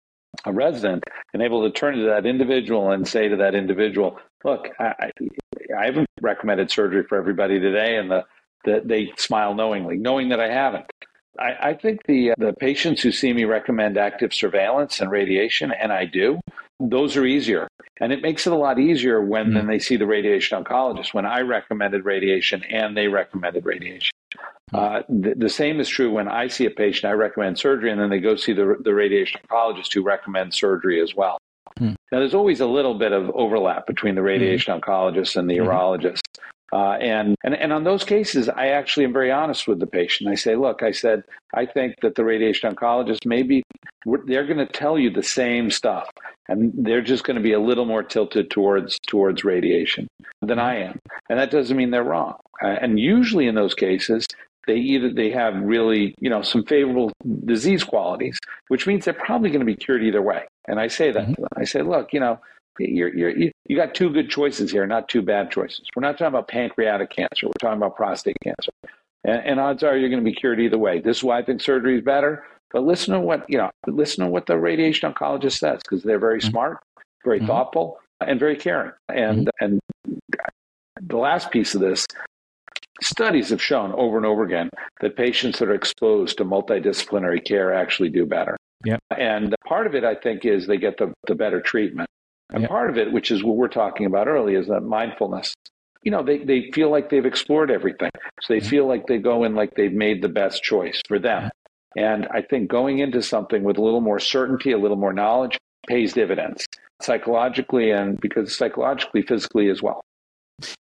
[0.46, 4.68] uh, resident and able to turn to that individual and say to that individual, look,
[4.78, 5.10] I,
[5.78, 7.96] I haven't recommended surgery for everybody today.
[7.96, 8.24] And the,
[8.64, 10.86] the, they smile knowingly, knowing that I haven't.
[11.38, 15.72] I, I think the, uh, the patients who see me recommend active surveillance and radiation,
[15.72, 16.40] and I do,
[16.81, 17.69] those are easier.
[18.01, 19.55] And it makes it a lot easier when mm-hmm.
[19.55, 24.12] then they see the radiation oncologist, when I recommended radiation and they recommended radiation.
[24.73, 24.77] Mm-hmm.
[24.77, 28.01] Uh, the, the, same is true when I see a patient, I recommend surgery, and
[28.01, 31.38] then they go see the, the radiation oncologist who recommends surgery as well.
[31.79, 31.97] Mm.
[32.12, 34.81] Now, there's always a little bit of overlap between the radiation mm.
[34.81, 35.69] oncologist and the mm-hmm.
[35.69, 36.21] urologist.
[36.73, 40.31] Uh, and, and, and on those cases, I actually am very honest with the patient.
[40.31, 43.64] I say, look, I said, I think that the radiation oncologist maybe
[44.27, 46.09] they're going to tell you the same stuff,
[46.50, 50.08] and they're just going to be a little more tilted towards towards radiation
[50.42, 50.98] than I am,
[51.30, 52.36] and that doesn't mean they're wrong.
[52.62, 54.26] Uh, and usually in those cases,
[54.66, 57.12] they either they have really you know some favorable
[57.44, 60.44] disease qualities, which means they're probably going to be cured either way.
[60.68, 61.44] And I say that mm-hmm.
[61.56, 62.40] I say, look, you know,
[62.78, 65.86] you're, you're, you got two good choices here, not two bad choices.
[65.94, 67.46] We're not talking about pancreatic cancer.
[67.46, 68.72] We're talking about prostate cancer.
[69.24, 71.00] And, and odds are you're going to be cured either way.
[71.00, 72.44] This is why I think surgery is better.
[72.72, 73.70] But listen to what you know.
[73.87, 76.50] Listen to what the radiation oncologist says because they're very mm-hmm.
[76.50, 76.78] smart,
[77.24, 77.46] very mm-hmm.
[77.46, 78.92] thoughtful, and very caring.
[79.09, 79.64] And mm-hmm.
[79.64, 79.80] and
[81.00, 82.06] the last piece of this,
[83.02, 87.72] studies have shown over and over again that patients that are exposed to multidisciplinary care
[87.72, 88.56] actually do better.
[88.85, 88.98] Yeah.
[89.16, 92.09] And part of it, I think, is they get the, the better treatment.
[92.52, 92.70] And yep.
[92.70, 95.54] part of it, which is what we're talking about early, is that mindfulness.
[96.02, 98.11] You know, they, they feel like they've explored everything.
[98.40, 98.68] So they mm-hmm.
[98.68, 101.50] feel like they go in like they've made the best choice for them.
[101.96, 105.59] And I think going into something with a little more certainty, a little more knowledge,
[105.88, 106.66] pays dividends
[107.03, 110.03] psychologically and because psychologically, physically as well.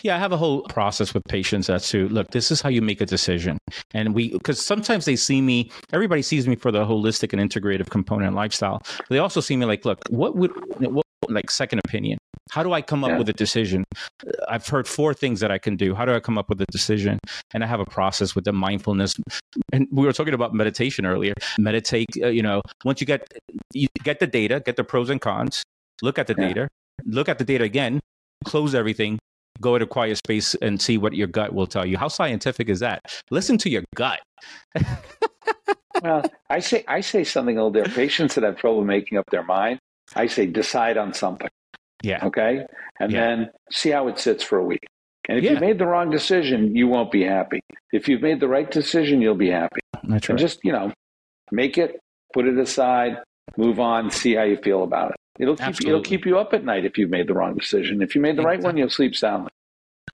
[0.02, 2.82] Yeah, I have a whole process with patients as to look, this is how you
[2.82, 3.58] make a decision.
[3.94, 7.88] And we, because sometimes they see me, everybody sees me for the holistic and integrative
[7.88, 8.82] component lifestyle.
[9.08, 12.18] They also see me like, look, what would, what, like second opinion?
[12.50, 13.18] How do I come up yeah.
[13.18, 13.84] with a decision?
[14.48, 15.94] I've heard four things that I can do.
[15.94, 17.18] How do I come up with a decision?
[17.52, 19.14] And I have a process with the mindfulness.
[19.72, 21.34] And we were talking about meditation earlier.
[21.58, 23.26] Meditate, uh, you know, once you get,
[23.74, 25.62] you get the data, get the pros and cons,
[26.02, 26.48] look at the yeah.
[26.48, 26.68] data,
[27.04, 28.00] look at the data again,
[28.44, 29.18] close everything,
[29.60, 31.98] go at a quiet space and see what your gut will tell you.
[31.98, 33.00] How scientific is that?
[33.30, 34.20] Listen to your gut.
[36.02, 37.96] well, I say I say something little different.
[37.96, 39.78] Patients that have trouble making up their mind,
[40.16, 41.48] I say decide on something.
[42.02, 42.24] Yeah.
[42.26, 42.64] Okay.
[43.00, 43.20] And yeah.
[43.20, 44.84] then see how it sits for a week.
[45.28, 45.52] And if Yeah.
[45.52, 47.60] you made the wrong decision, you won't be happy.
[47.92, 49.80] If you've made the right decision, you'll be happy.
[50.04, 50.38] That's And right.
[50.38, 50.92] just, you know,
[51.52, 51.98] make it,
[52.32, 53.18] put it aside,
[53.56, 55.16] move on, see how you feel about it.
[55.38, 58.02] It'll keep it'll keep you up at night if you've made the wrong decision.
[58.02, 59.50] If you made the right one, you'll sleep soundly.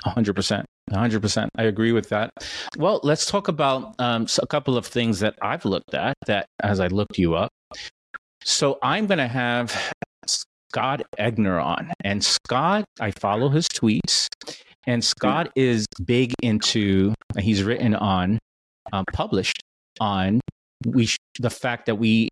[0.04, 0.66] Hundred percent.
[0.92, 1.48] Hundred percent.
[1.56, 2.30] I agree with that.
[2.76, 6.78] Well, let's talk about um, a couple of things that I've looked at that as
[6.78, 7.50] I looked you up.
[8.44, 9.74] So I'm going to have
[10.26, 14.28] Scott Eggener on, and Scott, I follow his tweets,
[14.86, 17.14] and Scott is big into.
[17.38, 18.38] He's written on,
[18.92, 19.60] um, published
[20.00, 20.40] on
[20.86, 22.28] we sh- the fact that we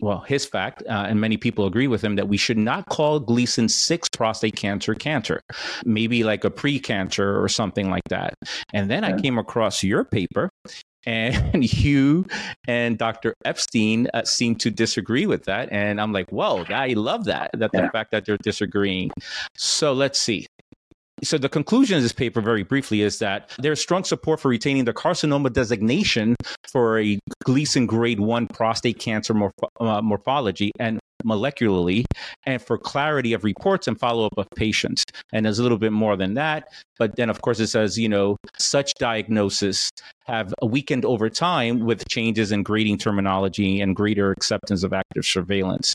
[0.00, 3.20] well, his fact, uh, and many people agree with him that we should not call
[3.20, 5.40] Gleason 6 prostate cancer cancer,
[5.84, 8.34] maybe like a pre-cancer or something like that.
[8.72, 10.50] And then I came across your paper,
[11.06, 12.26] and you
[12.66, 13.34] and Dr.
[13.44, 15.68] Epstein uh, seem to disagree with that.
[15.72, 19.10] And I'm like, whoa, I love that, that the fact that they're disagreeing.
[19.56, 20.46] So let's see.
[21.24, 24.86] So the conclusion of this paper, very briefly, is that there's strong support for retaining
[24.86, 26.34] the carcinoma designation
[26.66, 32.04] for a Gleason grade one prostate cancer morph- uh, morphology and molecularly,
[32.44, 35.04] and for clarity of reports and follow up of patients.
[35.32, 36.72] And there's a little bit more than that.
[36.98, 39.90] But then, of course, it says, you know, such diagnosis
[40.26, 45.94] have weakened over time with changes in grading terminology and greater acceptance of active surveillance.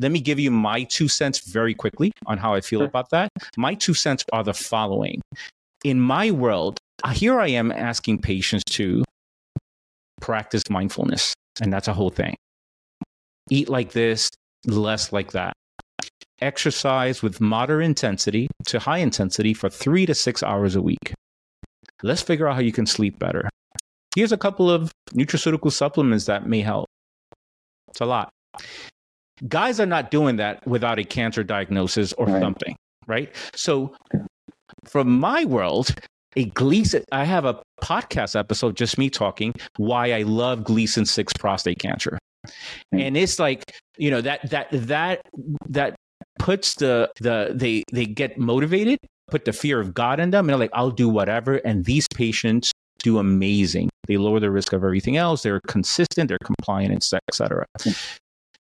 [0.00, 2.86] Let me give you my two cents very quickly on how I feel Sure.
[2.86, 3.30] about that.
[3.56, 5.20] My two cents are the following.
[5.84, 9.04] In my world, uh, here I am asking patients to
[10.20, 12.36] practice mindfulness, and that's a whole thing.
[13.50, 14.30] Eat like this,
[14.66, 15.52] less like that.
[16.40, 21.12] Exercise with moderate intensity to high intensity for three to six hours a week.
[22.02, 23.48] Let's figure out how you can sleep better.
[24.14, 26.86] Here's a couple of nutraceutical supplements that may help.
[27.88, 28.30] It's a lot.
[29.48, 32.40] Guys are not doing that without a cancer diagnosis or Right.
[32.40, 33.34] something, right?
[33.54, 33.94] So,
[34.84, 35.94] from my world,
[36.36, 41.32] a Gleason, I have a podcast episode, just me talking why I love Gleason 6
[41.38, 42.18] prostate cancer.
[42.92, 43.62] And it's like,
[43.96, 45.22] you know, that, that, that,
[45.68, 45.96] that
[46.38, 48.98] puts the, the, they, they get motivated,
[49.30, 51.56] put the fear of God in them, and they're like, I'll do whatever.
[51.56, 53.90] And these patients do amazing.
[54.06, 55.42] They lower the risk of everything else.
[55.42, 57.66] They're consistent, they're compliant, et cetera.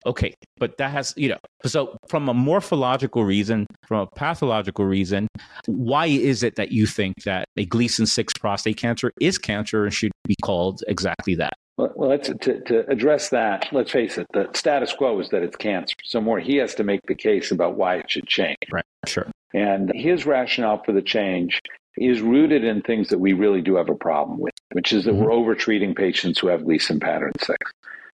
[0.04, 5.28] Okay, but that has, you know, so from a morphological reason, from a pathological reason,
[5.66, 9.94] why is it that you think that a Gleason 6 prostate cancer is cancer and
[9.94, 11.52] should be called exactly that?
[11.78, 15.42] Well, well let's, to, to address that, let's face it, the status quo is that
[15.42, 15.94] it's cancer.
[16.04, 18.58] So more, he has to make the case about why it should change.
[18.70, 19.26] Right, sure.
[19.54, 21.60] And his rationale for the change
[21.96, 25.14] is rooted in things that we really do have a problem with, which is that
[25.14, 25.18] Mhm.
[25.24, 27.58] we're overtreating patients who have Gleason pattern 6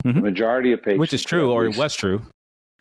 [0.05, 0.15] Mhm.
[0.15, 2.23] The majority of patients, Which is true, or it was true.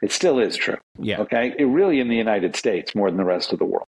[0.01, 0.77] it still is true.
[0.99, 1.19] Yeah.
[1.21, 3.87] Okay, it really in the United States more than the rest of the world.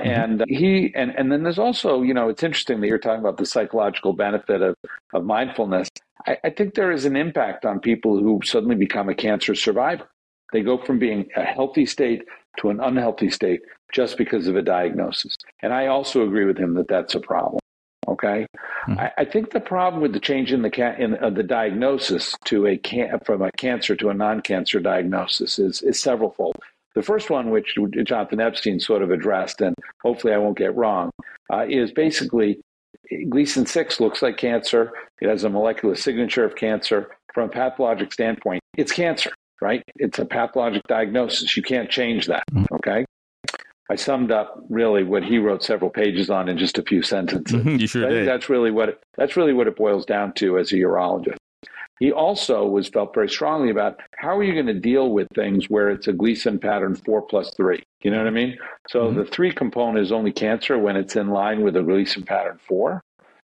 [0.00, 0.06] Mhm.
[0.06, 3.36] And he and and then there's also you know it's interesting that you're talking about
[3.36, 4.74] the psychological benefit of
[5.12, 5.88] of mindfulness.
[6.26, 10.08] I, I think there is an impact on people who suddenly become a cancer survivor.
[10.52, 12.22] They go from being a healthy state
[12.58, 13.60] to an unhealthy state
[13.92, 15.36] just because of a diagnosis.
[15.62, 17.60] And I also agree with him that that's a problem.
[18.08, 18.46] Okay,
[18.88, 18.98] Mhm.
[18.98, 22.34] I, I think the problem with the change in the ca- in uh, the diagnosis
[22.46, 26.54] to a can- from a cancer to a non-cancer diagnosis is is severalfold.
[26.96, 31.10] The first one, which Jonathan Epstein sort of addressed, and hopefully I won't get wrong,
[31.52, 32.58] uh, is basically
[33.28, 34.92] Gleason 6 looks like cancer.
[35.20, 37.10] It has a molecular signature of cancer.
[37.34, 39.30] From a pathologic standpoint, it's cancer,
[39.62, 39.82] right?
[39.96, 41.56] It's a pathologic diagnosis.
[41.56, 43.04] You can't change that, okay?
[43.88, 47.62] I summed up really what he wrote several pages on in just a few sentences.
[47.62, 48.28] Mhm, you sure I think did.
[48.28, 51.36] that's really what it, that's really what it boils down to as a urologist.
[52.00, 55.66] He also was felt very strongly about how are you going to deal with things
[55.68, 57.82] where it's a Gleason pattern four plus three.
[58.02, 58.58] You know what I mean?
[58.88, 59.16] So Mhm.
[59.16, 63.02] the three component is only cancer when it's in line with a Gleason pattern four.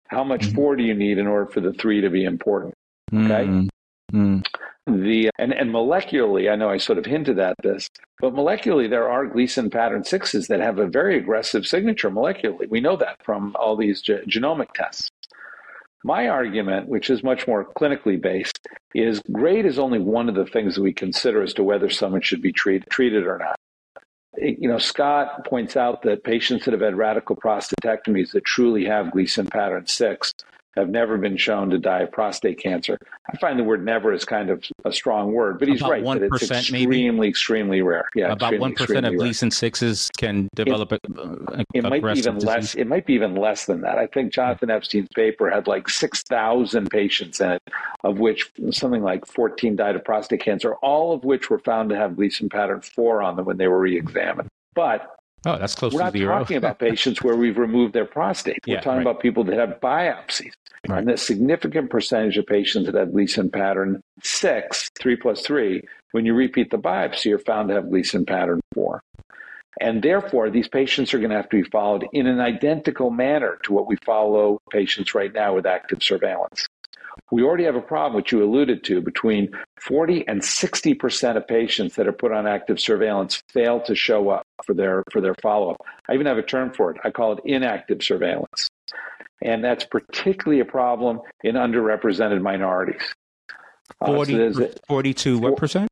[0.08, 0.54] How much Mhm.
[0.56, 2.74] four do you need in order for the three to be important?
[3.14, 3.46] Okay.
[3.46, 3.68] Mm,
[4.12, 4.42] mm,
[4.86, 7.86] The and, and molecularly, I know I sort of hinted at this,
[8.18, 12.68] but molecularly there are Gleason pattern sixes that have a very aggressive signature molecularly.
[12.68, 15.08] We know that from all these ge- genomic tests.
[16.02, 20.46] My argument, which is much more clinically based, is grade is only one of the
[20.46, 23.56] things that we consider as to whether someone should be treat, treated or not.
[24.38, 29.10] You know, Scott points out that patients that have had radical prostatectomies that truly have
[29.10, 30.32] Gleason pattern six
[30.76, 32.98] have never been shown to die of prostate cancer.
[33.33, 36.04] I find the word never is kind of a strong word, but he's About right
[36.04, 36.85] that it's 1% maybe?
[36.85, 38.09] extremely, extremely rare.
[38.14, 39.18] Yeah, About one percent of extremely rare.
[39.26, 42.44] Gleason sixes can develop a, a It might be even disease.
[42.44, 42.74] less.
[42.74, 43.98] It might be even less than that.
[43.98, 44.30] I think hmm.
[44.30, 47.62] Jonathan Epstein's paper had like six thousand patients in it,
[48.04, 51.96] of which something like fourteen died of prostate cancer, all of which were found to
[51.96, 54.48] have Gleason pattern four on them when they were re-examined.
[54.74, 56.12] But Oh, that's close to the right.
[56.14, 58.59] We're not talking about patients where we've removed their prostate.
[58.66, 59.03] We're Yeah, talking right.
[59.03, 60.53] about people that have biopsies.
[60.88, 60.98] Right.
[60.98, 66.24] And the significant percentage of patients that have Gleason pattern six, three plus three, when
[66.24, 69.03] you repeat the biopsy, you're found to have Gleason pattern four.
[69.81, 73.59] And therefore, these patients are going to have to be followed in an identical manner
[73.64, 76.66] to what we follow patients right now with active surveillance.
[77.31, 81.96] We already have a problem, which you alluded to, between 40 and 60% of patients
[81.96, 85.70] that are put on active surveillance fail to show up for their, for their follow
[85.70, 85.77] up.
[86.09, 86.99] I even have a term for it.
[87.05, 88.68] I call it inactive surveillance.
[89.42, 93.03] And that's particularly a problem in underrepresented minorities.
[94.01, 95.88] Uh, so 40, there's a- 42 what percent?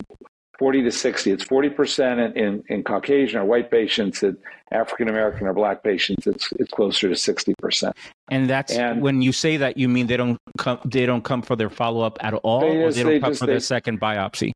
[0.58, 1.30] 40 to 60.
[1.30, 4.36] It's 40% in, in, in Caucasian or white patients, and
[4.72, 7.92] African American or black patients, it's, it's closer to 60%.
[8.30, 11.42] And that's And- when you say that you mean they don't come they don't come
[11.42, 13.52] for their follow up at all, They or they don't they come just- for they-
[13.52, 14.52] their second biopsy.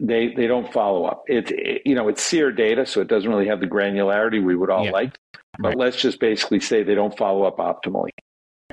[0.00, 1.22] They, they don't follow up.
[1.28, 4.56] It, it- you know, it's SEER data, so it doesn't really have the granularity we
[4.56, 4.90] would all Yeah.
[4.90, 5.14] like.
[5.58, 5.78] But Right.
[5.78, 8.10] let's just basically say they don't follow up optimally.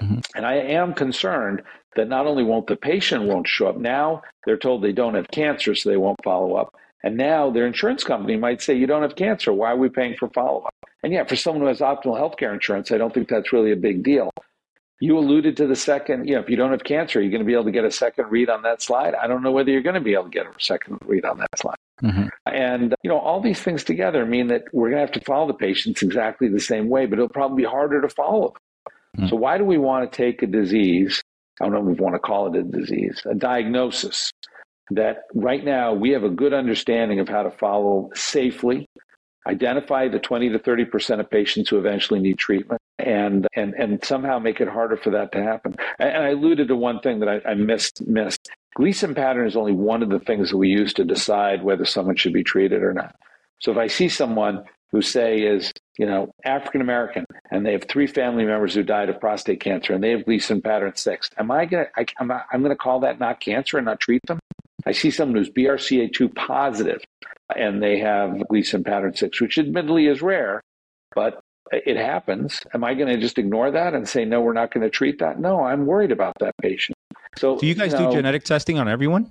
[0.02, 0.26] Mhm.
[0.36, 1.62] And I am concerned
[1.96, 5.28] that not only won't the patient won't show up, now they're told they don't have
[5.30, 6.74] cancer, so they won't follow up.
[7.04, 9.52] And now their insurance company might say, you don't have cancer.
[9.54, 10.74] Why are we paying for follow up?
[11.04, 13.76] And yeah, for someone who has optimal healthcare insurance, I don't think that's really a
[13.76, 14.32] big deal.
[15.02, 17.42] You alluded to the second, you know, if you don't have cancer, are you're going
[17.42, 19.16] to be able to get a second read on that slide.
[19.16, 21.40] I don't know whether you're going to be able to get a second read on
[21.40, 21.76] that slide.
[22.02, 22.30] Mhm.
[22.46, 25.48] And, you know, all these things together mean that we're going to have to follow
[25.48, 28.54] the patients exactly the same way, but it'll probably be harder to follow them.
[29.18, 29.30] Mm.
[29.30, 31.22] So, why do we want to take a disease?
[31.62, 34.32] I don't know if we want to call it a disease, a diagnosis
[34.92, 38.88] that right now we have a good understanding of how to follow safely,
[39.48, 44.40] identify the 20 to 30% of patients who eventually need treatment, and, and, and somehow
[44.40, 45.76] make it harder for that to happen.
[46.00, 48.50] And, I alluded to one thing that I, I missed, missed.
[48.76, 52.16] Gleason pattern is only one of the things that we use to decide whether someone
[52.16, 53.16] should be treated or not.
[53.62, 57.86] So if I see someone who say is, you know, African American and they have
[57.88, 61.52] three family members who died of prostate cancer and they have Gleason pattern six, am
[61.52, 64.40] I gonna I, am I, I'm gonna call that not cancer and not treat them?
[64.86, 67.02] I see someone who's BRCA2 positive
[67.56, 70.62] and they have Gleason pattern six, which admittedly is rare,
[71.16, 71.40] but
[71.72, 72.62] it happens.
[72.74, 74.42] Am I going to just ignore that and say no?
[74.42, 75.40] We're not going to treat that.
[75.40, 76.96] No, I'm worried about that patient.
[77.38, 79.30] So Do you guys know, do genetic testing on everyone?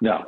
[0.00, 0.24] No,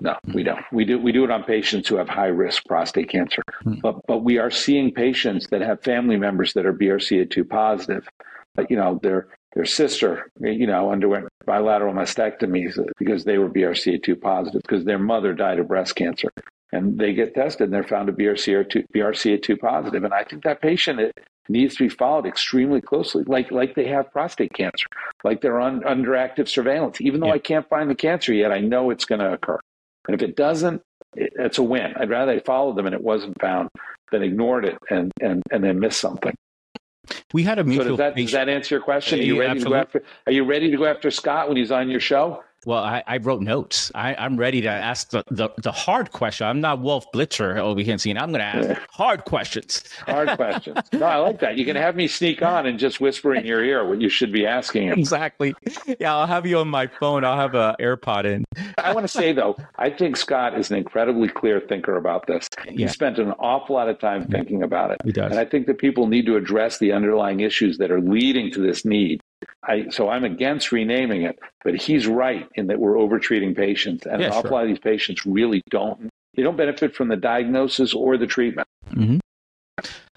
[0.00, 0.60] no, we don't.
[0.72, 3.74] We do we do it on patients who have high risk prostate cancer, Hmm.
[3.82, 8.06] but but we are seeing patients that have family members that are BRCA2 positive.
[8.54, 14.20] But you know, their their sister, you know, underwent bilateral mastectomies because they were BRCA2
[14.20, 16.30] positive because their mother died of breast cancer,
[16.72, 20.02] and they get tested and they're found to be BRCA2 BRCA2 positive.
[20.04, 21.12] And I think that patient it
[21.48, 24.86] needs to be followed extremely closely, like like they have prostate cancer,
[25.22, 27.00] like they're on, under active surveillance.
[27.00, 27.34] Even though Yeah.
[27.34, 29.60] I can't find the cancer yet, I know it's going to occur.
[30.06, 30.82] And if it doesn't,
[31.14, 31.94] it, it's a win.
[31.96, 33.70] I'd rather they followed them and it wasn't found
[34.12, 36.34] than ignored it and and and then missed something.
[37.32, 39.18] We had a So mutual does that, does that answer your question?
[39.18, 40.02] Are you ready to go after?
[40.26, 42.42] Are you ready to go after Scott when he's on your show?
[42.66, 43.90] Well, I, I wrote notes.
[43.94, 46.46] I, I'm ready to ask the, the, the hard question.
[46.46, 48.16] I'm not Wolf Blitzer over here seeing.
[48.16, 49.84] I'm going to ask hard questions.
[50.06, 50.78] Hard questions.
[50.92, 51.56] No, I like that.
[51.56, 54.32] You can have me sneak on and just whisper in your ear what you should
[54.32, 54.98] be asking him.
[54.98, 55.54] Exactly.
[55.98, 57.24] Yeah, I'll have you on my phone.
[57.24, 58.44] I'll have an AirPod in.
[58.78, 62.48] I want to say though, I think Scott is an incredibly clear thinker about this.
[62.66, 62.72] Yeah.
[62.72, 64.98] He spent an awful lot of time thinking about it.
[65.04, 65.30] He does.
[65.30, 68.60] And I think that people need to address the underlying issues that are leading to
[68.60, 69.20] this need.
[69.62, 74.20] I, so I'm against renaming it, but he's right in that we're overtreating patients, and
[74.20, 74.50] Yeah, an awful sure.
[74.52, 76.10] lot of these patients really don't.
[76.36, 78.66] They don't benefit from the diagnosis or the treatment.
[78.92, 79.18] hmm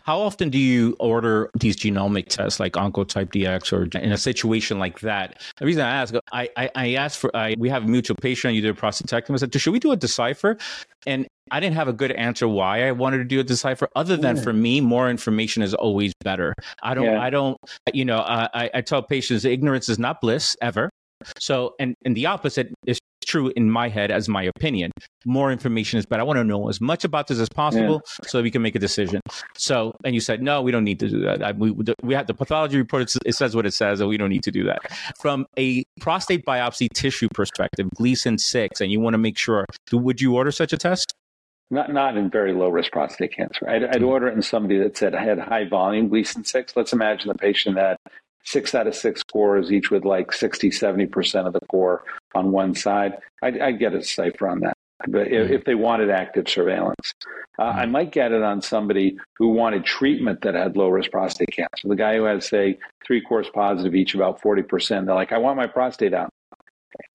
[0.08, 4.80] How often do you order these genomic tests like Oncotype DX or in a situation
[4.80, 5.42] like that?
[5.58, 8.56] The reason I ask, I, I, I asked for, I, we have a mutual patient,
[8.56, 9.32] you did a prostatectomy.
[9.34, 10.58] I said, should we do a decipher?
[11.06, 14.16] And I didn't have a good answer why I wanted to do a decipher, other
[14.16, 14.44] than Yeah.
[14.44, 16.54] for me, more information is always better.
[16.82, 17.22] I don't, Yeah.
[17.22, 17.58] I don't,
[17.94, 20.90] you know, I, I- I tell patients ignorance is not bliss ever.
[21.38, 24.92] So, and, and the opposite is true in my head as my opinion.
[25.26, 26.22] More information is better.
[26.22, 28.80] I want to know as much about this as possible so we can make a
[28.80, 29.22] decision.
[29.56, 31.44] So, and you said, no, we don't need to do that.
[31.44, 33.16] I, we, we have the pathology report.
[33.26, 34.80] It, says what it says, and we don't need to do that.
[35.20, 40.22] From a prostate biopsy tissue perspective, Gleason 6, and you want to make sure, would
[40.22, 41.14] you order such a test?
[41.70, 43.70] Not not in very low risk prostate cancer.
[43.70, 44.06] I'd, I'd mm-hmm.
[44.06, 46.78] order it in somebody that said I had high volume Gleason six.
[46.78, 47.98] Let's imagine the patient had
[48.48, 52.52] six out of six cores, each with like 60, 70 percent of the core on
[52.52, 53.18] one side.
[53.44, 54.74] I'd, I'd get a cipher on that.
[55.08, 57.14] But if, if they wanted active surveillance,
[57.60, 61.52] uh, I might get it on somebody who wanted treatment that had low risk prostate
[61.52, 61.88] cancer.
[61.88, 65.06] The guy who has say three cores positive, each about forty percent.
[65.06, 66.30] They're like, I want my prostate out.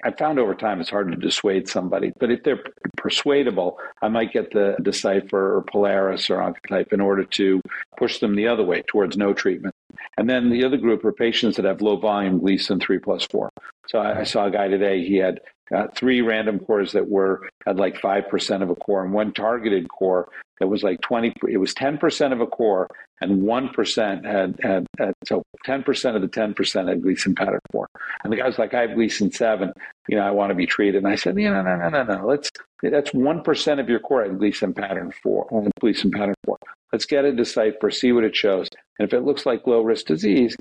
[0.04, 2.62] I found over time it's hard to dissuade somebody, but if they're
[2.96, 7.60] persuadable, I might get the Decipher or Polaris or Oncotype in order to
[7.96, 9.74] push them the other way towards no treatment.
[10.18, 13.50] And then the other group are patients that have low volume Gleason 3 plus 4.
[13.88, 15.40] So I, I saw a guy today, he had
[15.74, 19.88] uh, three random cores that were had like 5% of a core and one targeted
[19.88, 20.28] core
[20.60, 22.88] that was like 20 it was 10% of a core
[23.20, 27.86] and 1% had, had, had so 10% of the 10% had Gleason pattern 4
[28.24, 29.72] and the guy was like i have Gleason 7
[30.08, 31.04] you know i want to be treated.
[31.04, 32.26] And i said no no no no no.
[32.26, 32.50] Let's
[32.82, 36.58] that's 1% of your core at Gleason pattern 4 Gleason pattern 4
[36.92, 38.68] let's get a decipher see what it shows.
[38.98, 40.56] And if it looks like low risk disease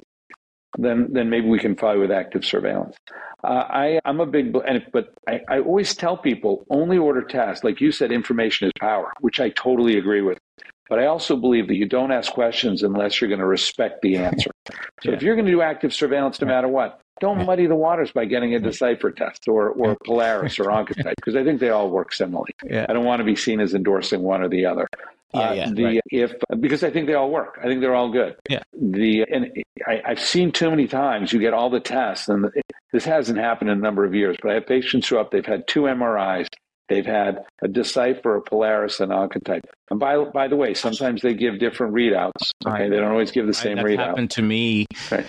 [0.78, 2.96] then then maybe we can follow with active surveillance.
[3.44, 7.64] Uh, I I'm a big and but I, I always tell people only order tests.
[7.64, 10.38] Like you said, information is power, which I totally agree with.
[10.90, 14.18] But I also believe that you don't ask questions unless you're going to respect the
[14.18, 14.52] answer.
[15.02, 15.12] So yeah.
[15.14, 18.26] if you're going to do active surveillance, no matter what, don't muddy the waters by
[18.26, 22.12] getting a decipher test or, or Polaris or Oncotype because I think they all work
[22.12, 22.52] similarly.
[22.70, 22.88] Yeah.
[22.90, 24.90] I don't want to be seen as endorsing one or the other.
[25.34, 26.02] Yeah, uh, yeah, the right.
[26.08, 27.60] if because I think they all work.
[27.62, 28.36] I think they're all good.
[28.50, 28.64] Yeah.
[28.74, 29.52] The and
[29.88, 32.62] I, have seen too many times you get all the tests, and the,
[32.92, 34.38] this hasn't happened in a number of years.
[34.42, 35.32] But I have patients who up.
[35.32, 36.48] They've had two MRIs.
[36.90, 39.64] They've had a Decipher, a Polaris, and Oncotype.
[39.90, 42.52] And by by the way, sometimes they give different readouts.
[42.66, 44.08] Okay, they don't always give the same That's readout.
[44.08, 44.88] Happened to me.
[45.10, 45.26] Right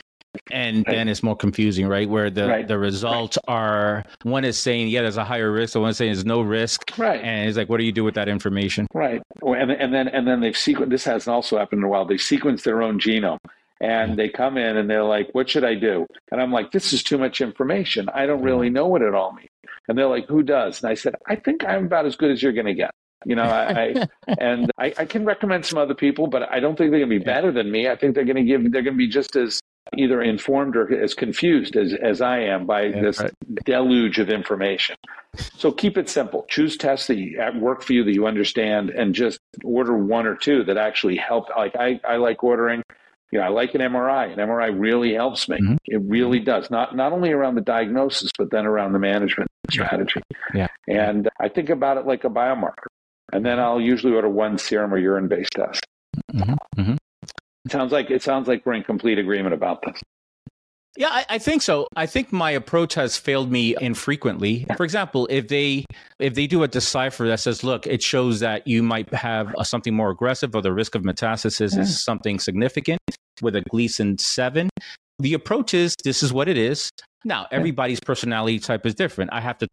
[0.51, 0.87] and right.
[0.87, 2.09] then it's more confusing, right?
[2.09, 2.69] Where the right.
[2.69, 3.55] the results right.
[3.55, 6.41] are one is saying yeah, there's a higher risk, the one is saying there's no
[6.41, 7.21] risk, right?
[7.21, 9.23] And it's like, what do you do with that information, right?
[9.43, 10.91] And and then and then they've sequenced.
[10.91, 12.05] This has also happened in a while.
[12.05, 13.39] They sequenced their own genome.
[13.81, 14.17] And mm-hmm.
[14.17, 17.03] they come in and they're like, "What should I do?" And I'm like, "This is
[17.03, 18.09] too much information.
[18.15, 18.75] I don't really mm-hmm.
[18.75, 19.49] know what it all means."
[19.89, 22.41] And they're like, "Who does?" And I said, "I think I'm about as good as
[22.41, 22.93] you're going to get."
[23.25, 24.07] You know, I, I
[24.39, 27.19] and I, I, can recommend some other people, but I don't think they're going to
[27.19, 27.89] be better than me.
[27.89, 29.61] I think they're going to give, they're going to be just as
[29.97, 33.33] either informed or as confused as, as I am by yeah, this right.
[33.65, 34.97] deluge of information.
[35.37, 36.47] So keep it simple.
[36.49, 40.35] Choose tests that you, work for you that you understand and just order one or
[40.35, 41.49] two that actually help.
[41.57, 42.83] Like I, I like ordering,
[43.31, 44.33] you know, I like an MRI.
[44.33, 45.57] An MRI really helps me.
[45.57, 45.77] Mm-hmm.
[45.87, 46.71] It really does.
[46.71, 50.21] Not not only around the diagnosis, but then around the management strategy.
[50.55, 50.69] Yeah.
[50.87, 52.87] And I think about it like a biomarker.
[53.33, 55.87] And then I'll usually order one serum or urine based test.
[56.35, 56.81] Mm-hmm.
[56.81, 56.97] Mm-hmm.
[57.65, 60.01] It sounds like it sounds like we're in complete agreement about this.
[60.97, 61.87] Yeah, I, I, think so.
[61.97, 64.67] I think my approach has failed me infrequently.
[64.77, 65.87] For example, if they
[66.19, 69.65] if they do a decipher that says, "Look, it shows that you might have a,
[69.65, 71.83] something more aggressive, or the risk of metastasis yeah.
[71.83, 73.01] is something significant,"
[73.41, 74.69] with a Gleason seven,
[75.19, 76.91] the approach is this is what it is.
[77.25, 79.33] Now, everybody's personality type is different.
[79.33, 79.69] I have to,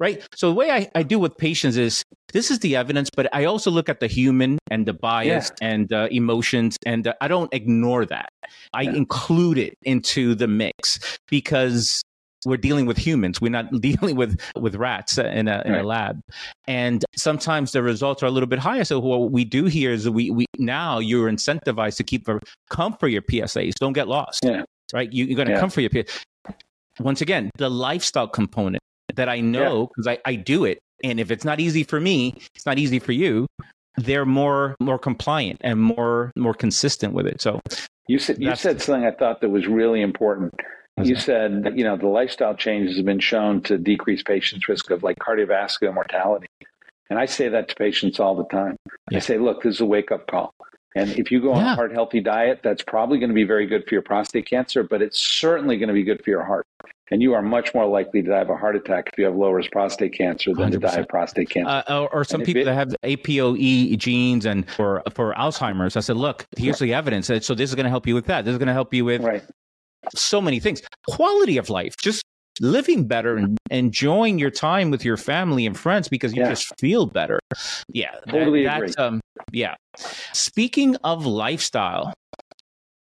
[0.00, 0.26] right?
[0.34, 3.44] So the way I, I do with patients is this is the evidence, but I
[3.44, 5.68] also look at the human and the bias yeah.
[5.68, 8.30] and uh, emotions, and uh, I don't ignore that.
[8.72, 8.94] I yeah.
[8.94, 12.02] include it into the mix because
[12.46, 13.40] we're dealing with humans.
[13.40, 15.82] We're not dealing with with rats in a in right.
[15.82, 16.20] a lab.
[16.66, 18.84] And sometimes the results are a little bit higher.
[18.84, 22.26] So what we do here is we we now you're incentivized to keep
[22.70, 23.72] come for your PSAs.
[23.74, 24.40] Don't get lost.
[24.42, 25.12] Yeah right?
[25.12, 25.60] You, are going to yeah.
[25.60, 26.08] come for your peers.
[27.00, 28.80] Once again, the lifestyle component
[29.14, 30.12] that I know because yeah.
[30.24, 30.78] I, I do it.
[31.02, 33.46] And if it's not easy for me, it's not easy for you.
[33.96, 37.40] They're more more compliant and more more consistent with it.
[37.40, 37.60] So
[38.08, 40.54] you said you said something I thought that was really important.
[41.02, 44.90] You said that, you know the lifestyle changes have been shown to decrease patients' risk
[44.90, 46.46] of like cardiovascular mortality.
[47.10, 48.76] And I say that to patients all the time.
[49.10, 49.18] Yeah.
[49.18, 50.54] I say, look, this is a wake up call.
[50.94, 53.66] And if you go on a heart healthy diet, that's probably going to be very
[53.66, 56.66] good for your prostate cancer, but it's certainly going to be good for your heart.
[57.10, 59.50] And you are much more likely to have a heart attack if you have low
[59.50, 60.72] risk prostate cancer than 100%.
[60.72, 61.82] to die of prostate cancer.
[61.88, 65.96] Uh, or, or, some people it, that have APOE genes and for for Alzheimer's.
[65.96, 66.86] I said, look, here's right.
[66.86, 67.26] the evidence.
[67.26, 68.44] So this is going to help you with that.
[68.44, 69.44] This is going to help you with right.
[70.14, 70.80] so many things.
[71.08, 72.24] Quality of life, just
[72.60, 76.50] living better and enjoying your time with your family and friends because you yeah.
[76.50, 77.40] just feel better.
[77.88, 78.94] Yeah, totally that, agree.
[78.96, 79.20] Um,
[79.52, 79.74] yeah.
[80.32, 82.12] Speaking of lifestyle,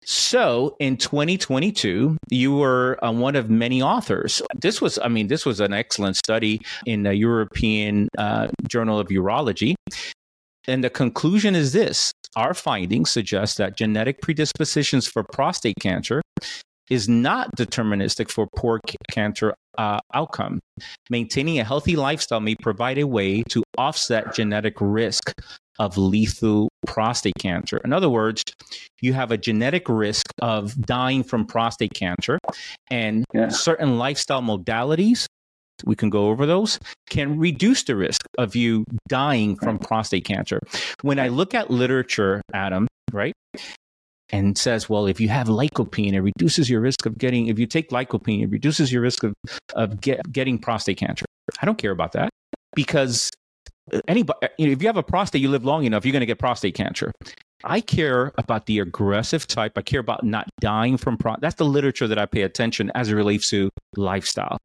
[0.06, 4.42] so in 2022, you were uh, one of many authors.
[4.56, 9.08] This was, I mean, this was an excellent study in the European uh, Journal of
[9.08, 9.74] Urology.
[10.68, 16.22] And the conclusion is this our findings suggest that genetic predispositions for prostate cancer
[16.90, 20.60] is not deterministic for poor cancer uh, outcome.
[21.10, 25.34] Maintaining a healthy lifestyle may provide a way to offset genetic risk
[25.80, 27.82] of lethal prostate cancer.
[27.84, 28.44] In other words,
[29.02, 32.40] you have a genetic risk of dying from prostate cancer,
[32.90, 33.50] and yeah.
[33.50, 35.26] certain lifestyle modalities
[35.84, 40.62] we can go over those, can reduce the risk of you dying from prostate cancer.
[41.02, 43.34] When I look at literature, Adam, right?
[44.32, 47.68] and says, well, if you have lycopene, it reduces your risk of getting, if you
[47.68, 49.34] take lycopene, it reduces your risk of,
[49.76, 51.26] of get, getting prostate cancer.
[51.62, 52.30] I don't care about that
[52.76, 53.30] because
[54.08, 56.22] anybody, uh, you know, if you have a prostate, you live long enough, you're going
[56.22, 57.12] to get prostate cancer.
[57.64, 59.74] I care about the aggressive type.
[59.78, 61.36] I care about not dying from pro.
[61.40, 64.58] That's the literature that I pay attention as it relates to lifestyle.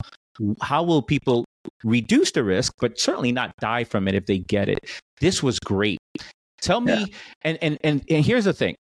[0.60, 1.44] How will people
[1.84, 4.80] reduce the risk, but certainly not die from it if they get it?
[5.20, 5.98] This was great.
[6.60, 7.06] Tell me, yeah.
[7.42, 8.76] and, and and and here's the thing: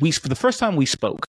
[0.00, 1.24] we for the first time we spoke,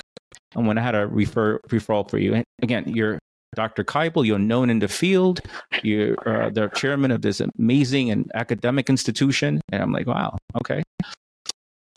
[0.56, 3.18] and when I had a refer referral for you, and again, you're
[3.58, 3.84] Dr.
[3.84, 5.42] Kibel, you're known in the field.
[5.82, 10.84] You're uh, the chairman of this amazing and academic institution, and I'm like, wow, okay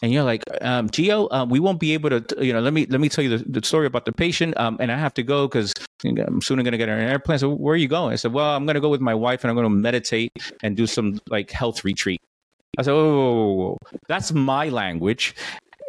[0.02, 2.86] and you're like, um, Gio, um, we won't be able to, you know, let me
[2.86, 5.22] let me tell you the, the story about the patient, um, and I have to
[5.22, 5.72] go because
[6.04, 7.38] I'm soon going to get on an airplane.
[7.38, 8.12] So where are you going?
[8.12, 10.32] I said, well, I'm going to go with my wife, and I'm going to meditate
[10.62, 12.20] and do some like health retreat.
[12.78, 13.76] I said, oh,
[14.08, 15.34] that's my language.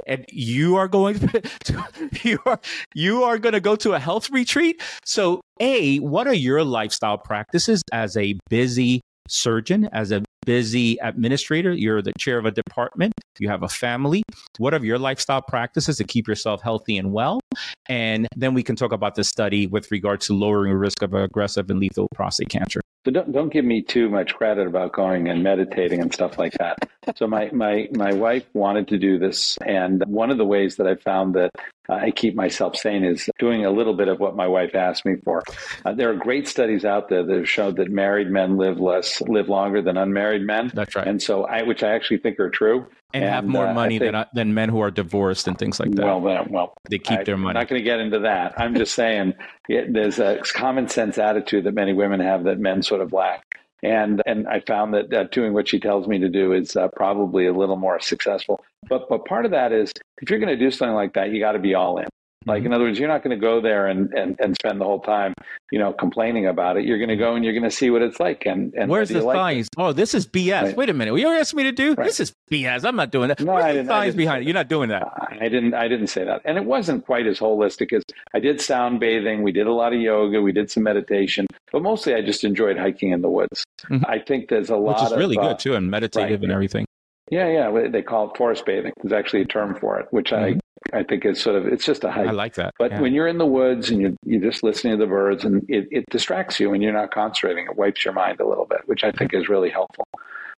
[0.08, 1.20] And you are going
[1.66, 2.60] to you are
[2.94, 4.82] you are going to go to a health retreat.
[5.06, 11.72] So, a, what are your lifestyle practices as a busy surgeon, as a busy administrator,
[11.72, 14.24] you're the chair of a department, you have a family.
[14.58, 17.40] What are your lifestyle practices to keep yourself healthy and well?
[17.88, 21.70] And then we can talk about the study with regard to lowering risk of aggressive
[21.70, 22.82] and lethal prostate cancer.
[23.04, 26.54] So don't don't give me too much credit about going and meditating and stuff like
[26.54, 26.78] that.
[27.16, 30.86] So my my my wife wanted to do this, and one of the ways that
[30.86, 31.50] I found that
[31.90, 35.16] I keep myself sane is doing a little bit of what my wife asked me
[35.24, 35.44] for.
[35.84, 39.20] Uh, there are great studies out there that have shown that married men live less,
[39.22, 40.72] live longer than unmarried men.
[40.74, 41.08] That's right.
[41.08, 44.00] And so, I, which I actually think are true, and, and have more uh, money
[44.00, 46.06] think, than uh, than men who are divorced and things like that.
[46.06, 47.58] Well, well, they keep I, their money.
[47.58, 48.54] I'm not going to get into that.
[48.58, 49.34] I'm just saying
[49.70, 53.44] it, there's a common sense attitude that many women have that men sort of lack.
[53.84, 56.88] And and I found that uh, doing what she tells me to do is uh,
[56.90, 58.64] probably a little more successful.
[58.88, 59.92] But but part of that is
[60.22, 62.08] if you're going to do something like that, you got to be all in.
[62.46, 62.68] Like, mm-hmm.
[62.68, 65.00] in other words, you're not going to go there and, and, and spend the whole
[65.00, 65.34] time,
[65.72, 66.86] you know, complaining about it.
[66.86, 68.48] You're going to go and you're going to see what it's like.
[68.48, 70.64] And, and where's the like Oh, this is BS.
[70.64, 70.78] Right.
[70.78, 71.12] Wait a minute.
[71.12, 71.94] What you asking me to do?
[71.94, 72.06] Right.
[72.06, 72.84] This is BS.
[72.84, 73.40] I'm not doing that.
[73.40, 74.46] No, where's I the science behind it?
[74.48, 75.08] You're not doing that.
[75.40, 75.76] I didn't.
[75.76, 76.42] I didn't say that.
[76.44, 79.44] And it wasn't quite as holistic as I did sound bathing.
[79.44, 80.42] We did a lot of yoga.
[80.42, 83.64] We did some meditation, but mostly I just enjoyed hiking in the woods.
[83.84, 84.06] Mm-hmm.
[84.08, 86.44] I think there's a lot, which is really of, good uh, too, and meditative right.
[86.44, 86.86] and everything.
[87.30, 87.88] Yeah, yeah.
[87.88, 88.94] They call it forest bathing.
[89.02, 90.58] There's actually a term for it, which mm-hmm.
[90.58, 90.61] I,
[90.94, 92.28] I think it's sort of, it's just a hike.
[92.28, 92.74] I like that.
[92.78, 93.02] But yeah.
[93.02, 95.88] when you're in the woods and you're, you're just listening to the birds and it,
[95.92, 99.04] it distracts you and you're not concentrating, it wipes your mind a little bit, which
[99.04, 100.08] I think is really helpful.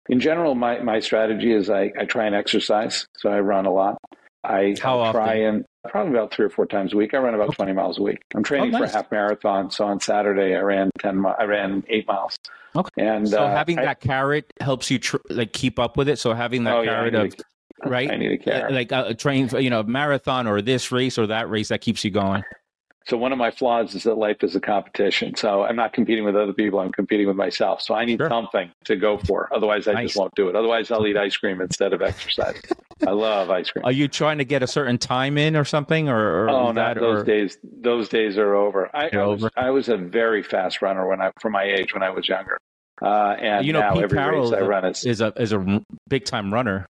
[0.10, 3.08] In general, my, my strategy is I, I try and exercise.
[3.18, 3.98] So I run a lot.
[4.44, 5.56] I How try often?
[5.56, 7.14] and probably about three or four times a week.
[7.14, 8.24] I run about 20 miles a week.
[8.36, 8.92] I'm training oh, nice.
[8.92, 9.70] for a half marathon.
[9.72, 12.38] So on Saturday, I ran 10, I ran eight miles.
[12.76, 13.06] Okay.
[13.06, 16.18] And so uh, having I, that carrot helps you tr- like keep up with it.
[16.18, 17.36] So having that oh, carrot yeah, of
[17.86, 18.12] right?
[18.12, 18.74] I need a carrot.
[18.74, 22.04] Like a train, for, you know, marathon or this race or that race that keeps
[22.04, 22.44] you going.
[23.08, 25.36] So one of my flaws is that life is a competition.
[25.36, 26.80] So I'm not competing with other people.
[26.80, 27.82] I'm competing with myself.
[27.82, 28.30] So I need sure.
[28.30, 29.50] something to go for.
[29.54, 30.10] Otherwise, I nice.
[30.10, 30.56] just won't do it.
[30.56, 32.62] Otherwise, I'll eat ice cream instead of exercise.
[33.08, 33.86] I love ice cream.
[33.86, 36.10] Are you trying to get a certain time in or something?
[36.10, 37.24] Or, or oh, not those or...
[37.24, 37.58] days.
[37.64, 38.96] Those days are over.
[38.96, 39.52] I, I was, over.
[39.58, 42.60] I was a very fast runner when I, for my age, when I was younger.
[43.02, 45.54] Uh, and you know, now Pete every Carroll race I run is, is a is
[45.54, 46.86] a big time runner.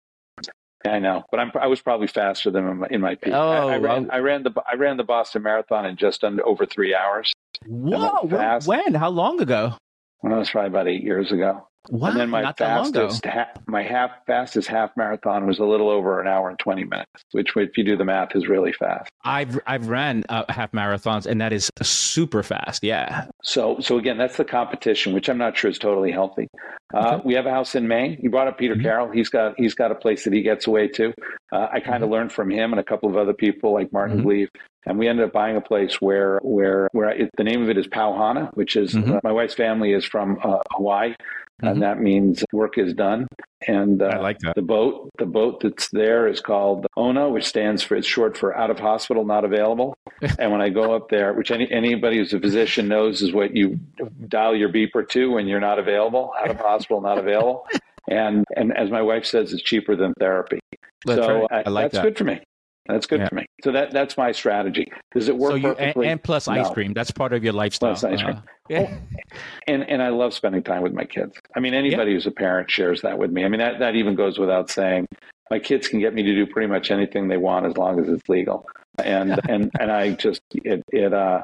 [0.86, 3.34] I know, but I'm, I was probably faster than in my, in my peak.
[3.34, 6.24] Oh, I, I, oh, ran, I, ran, the I ran the Boston Marathon in just
[6.24, 7.34] under over three hours.
[7.66, 8.60] Whoa!
[8.66, 8.94] When?
[8.94, 9.74] How long ago?
[10.20, 11.68] When I was probably about eight years ago.
[11.90, 16.22] Wow, and then my fastest, ha- my half fastest half marathon was a little over
[16.22, 19.10] an hour and twenty minutes, which, if you do the math, is really fast.
[19.24, 22.84] I've I've ran uh, half marathons, and that is super fast.
[22.84, 23.28] Yeah.
[23.44, 26.48] So so again, that's the competition, which I'm not sure is totally healthy.
[26.94, 27.22] Uh, okay.
[27.26, 28.18] We have a house in Maine.
[28.22, 28.84] You brought up Peter mm-hmm.
[28.84, 29.12] Carroll.
[29.12, 31.14] He's got he's got a place that he gets away to.
[31.52, 32.12] Uh, I kind of mm-hmm.
[32.14, 34.46] learned from him and a couple of other people like Martin mm-hmm.
[34.86, 37.78] And we ended up buying a place where where where it, the name of it
[37.78, 39.16] is Pauhana, which is mm-hmm.
[39.16, 41.14] uh, my wife's family is from uh, Hawaii,
[41.62, 41.68] mm-hmm.
[41.68, 43.28] and that means work is done.
[43.68, 44.56] And uh, I like that.
[44.56, 48.56] The boat, the boat that's there is called ONA, which stands for it's short for
[48.56, 49.96] out of hospital, not available.
[50.40, 53.56] and when I go up there, which any, anybody who's a physician knows is what
[53.56, 53.80] you
[54.28, 57.68] dial your beeper to when you're not available, out of hospital, not available.
[58.10, 60.62] And and as my wife says, it's cheaper than therapy.
[61.06, 61.68] That's so right.
[61.68, 62.04] I like that's that.
[62.04, 62.40] good for me.
[62.88, 63.30] That's good yeah.
[63.30, 63.46] for me.
[63.64, 64.92] So that that's my strategy.
[65.14, 66.06] Does it work so you, perfectly?
[66.06, 66.54] And, and plus no.
[66.54, 66.94] ice cream.
[66.94, 67.92] That's part of your lifestyle.
[67.96, 68.38] Plus ice cream.
[68.38, 68.98] Uh, yeah.
[69.68, 71.38] and and I love spending time with my kids.
[71.56, 72.16] I mean, anybody yeah.
[72.16, 73.46] who's a parent shares that with me.
[73.46, 75.08] I mean, that that even goes without saying.
[75.50, 78.10] My kids can get me to do pretty much anything they want as long as
[78.10, 78.66] it's legal.
[78.98, 81.44] And and and I just it it uh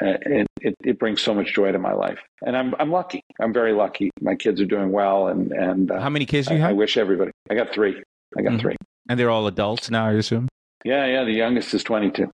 [0.00, 3.20] it, it, it, brings so much joy to my life, and I'm I'm lucky.
[3.38, 4.10] I'm very lucky.
[4.20, 6.70] My kids are doing well, and and uh, how many kids do you I, have?
[6.70, 7.32] I wish everybody.
[7.50, 8.02] I got three.
[8.36, 8.60] I got mm-hmm.
[8.60, 8.76] three,
[9.10, 10.06] and they're all adults now.
[10.06, 10.48] I assume.
[10.84, 11.24] Yeah, yeah.
[11.24, 12.30] The youngest is 22.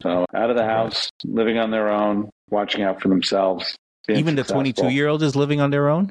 [0.00, 3.76] So out of the house, living on their own, watching out for themselves.
[4.08, 6.10] Even the 22 year old is living on their own?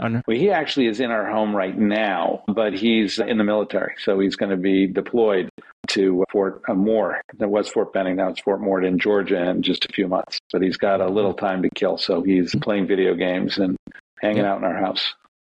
[0.00, 3.94] Well, he actually is in our home right now, but he's in the military.
[3.98, 5.48] So he's going to be deployed
[5.88, 7.20] to Fort uh, Moore.
[7.38, 8.16] That was Fort Benning.
[8.16, 10.38] Now it's Fort Moore in Georgia in just a few months.
[10.52, 11.96] But he's got a little time to kill.
[11.96, 13.76] So he's playing video games and
[14.20, 14.52] hanging yeah.
[14.52, 15.14] out in our house,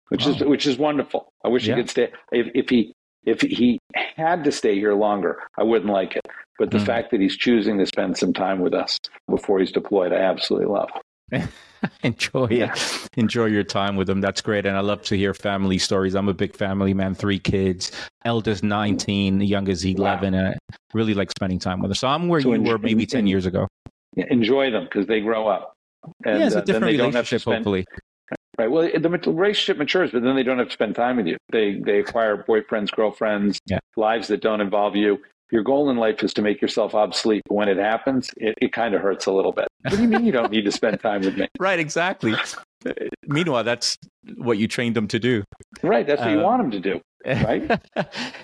[0.09, 1.29] which is which is wonderful.
[1.45, 1.75] I wish yeah.
[1.75, 2.13] he could stay.
[2.33, 2.93] If, if he
[3.27, 3.79] if he
[4.17, 6.27] had to stay here longer, I wouldn't like it.
[6.59, 6.87] But the mm.
[6.87, 8.99] fact that he's choosing to spend some time with us
[9.29, 10.91] before he's deployed, I absolutely love.
[12.03, 12.75] enjoy yeah.
[13.17, 14.21] enjoy your time with them.
[14.21, 16.15] That's great, and I love to hear family stories.
[16.15, 17.15] I'm a big family man.
[17.15, 17.91] Three kids,
[18.25, 20.39] eldest 19, the youngest 11, wow.
[20.39, 21.97] and I really like spending time with them.
[21.97, 23.67] So I'm where so you enjoy, were maybe 10 years ago.
[24.17, 25.73] Enjoy them because they grow up.
[26.25, 27.85] And, yeah, it's a uh, different uh, relationship, spend, hopefully.
[28.59, 28.71] Right.
[28.71, 31.37] Well, the relationship matures, but then they don't have to spend time with you.
[31.51, 33.79] They they acquire boyfriends, girlfriends, yeah.
[33.97, 35.19] lives that don't involve you
[35.55, 37.43] your goal in life is to make yourself obsolete.
[37.49, 39.69] But when it happens, it, it kind of hurts a little bit.
[39.85, 41.47] What do you mean you don't need to spend time with me?
[41.61, 42.35] Right, exactly.
[43.27, 43.99] Meanwhile, that's
[44.37, 45.45] what you trained them to do.
[45.83, 47.01] Right, that's what you want them to do.
[47.27, 47.63] Right.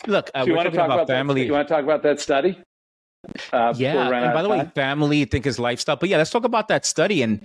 [0.06, 1.42] Look, uh, so you want to talk about, family.
[1.42, 2.58] That, you want to talk about that study?
[3.52, 5.96] Uh, yeah, and by the way, family, I think is lifestyle.
[5.96, 7.44] But yeah, let's talk about that study and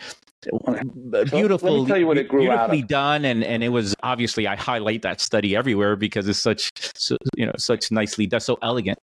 [1.31, 1.83] beautiful.
[1.83, 5.21] let me you it grew beautifully done, and and it was obviously I highlight that
[5.21, 8.99] study everywhere because it's such so, you know such nicely done, so elegant.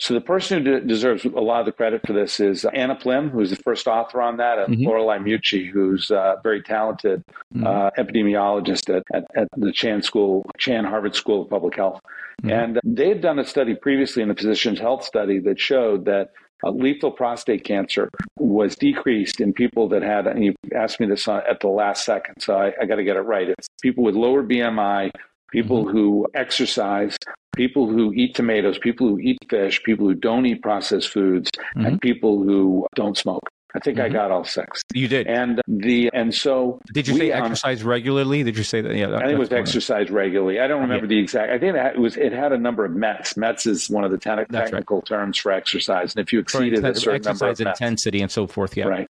[0.00, 2.94] So the person who de- deserves a lot of the credit for this is Anna
[2.94, 4.86] Plym, who's the first author on that, and mm-hmm.
[4.86, 7.22] Lorelei Mucci, who's a very talented
[7.54, 7.66] mm-hmm.
[7.66, 12.00] uh, epidemiologist at, at, at, the Chan School, Chan Harvard School of Public Health.
[12.42, 12.50] Mm-hmm.
[12.50, 16.30] And they had done a study previously in the Physicians Health Study that showed that
[16.64, 21.28] uh, lethal prostate cancer was decreased in people that had, and you asked me this
[21.28, 23.48] at the last second, so I, I got to get it right.
[23.48, 25.10] It's people with lower BMI,
[25.50, 25.96] people mm-hmm.
[25.96, 27.16] who exercise,
[27.56, 31.86] people who eat tomatoes, people who eat fish, people who don't eat processed foods, mm-hmm.
[31.86, 33.48] and people who don't smoke.
[33.74, 34.06] I think mm-hmm.
[34.06, 34.82] I got all six.
[34.92, 38.42] You did, and the and so did you we, say exercise um, regularly?
[38.42, 38.96] Did you say that?
[38.96, 40.60] Yeah, that, I think it was exercise regularly.
[40.60, 41.10] I don't remember yeah.
[41.10, 41.52] the exact.
[41.52, 42.16] I think it was.
[42.16, 43.36] It had a number of METs.
[43.36, 45.06] METs is one of the te- technical right.
[45.06, 48.30] terms for exercise, and if you exceeded a certain exercise number of intensity METs, and
[48.32, 49.08] so forth, yeah, right.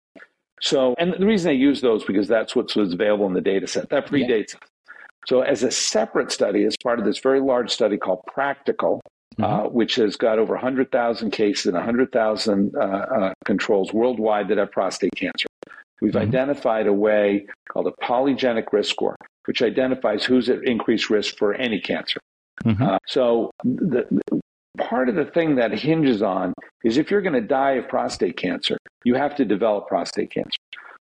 [0.61, 3.67] So, and the reason I use those because that's what was available in the data
[3.67, 3.89] set.
[3.89, 4.61] That predates yeah.
[5.27, 9.01] So, as a separate study, as part of this very large study called Practical,
[9.39, 9.45] mm-hmm.
[9.45, 14.71] uh, which has got over 100,000 cases and 100,000 uh, uh, controls worldwide that have
[14.71, 15.47] prostate cancer,
[16.01, 16.23] we've mm-hmm.
[16.23, 19.17] identified a way called a polygenic risk score,
[19.47, 22.21] which identifies who's at increased risk for any cancer.
[22.65, 22.83] Mm-hmm.
[22.83, 24.07] Uh, so, the,
[24.79, 26.55] part of the thing that hinges on
[26.85, 30.59] is if you're going to die of prostate cancer, you have to develop prostate cancer.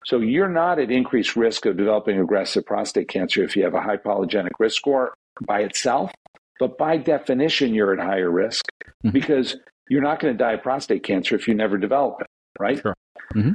[0.05, 3.81] So you're not at increased risk of developing aggressive prostate cancer if you have a
[3.81, 5.14] high polygenic risk score
[5.47, 6.12] by itself.
[6.61, 8.64] But by definition, you're at higher risk
[9.05, 9.11] mm-hmm.
[9.11, 9.57] because
[9.88, 12.26] you're not going to die of prostate cancer if you never develop it,
[12.59, 12.80] right?
[12.80, 12.94] Sure.
[13.34, 13.52] Mm-hmm.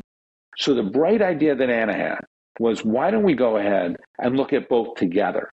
[0.57, 2.19] So the bright idea that Anna had
[2.59, 5.49] was why don't we go ahead and look at both together?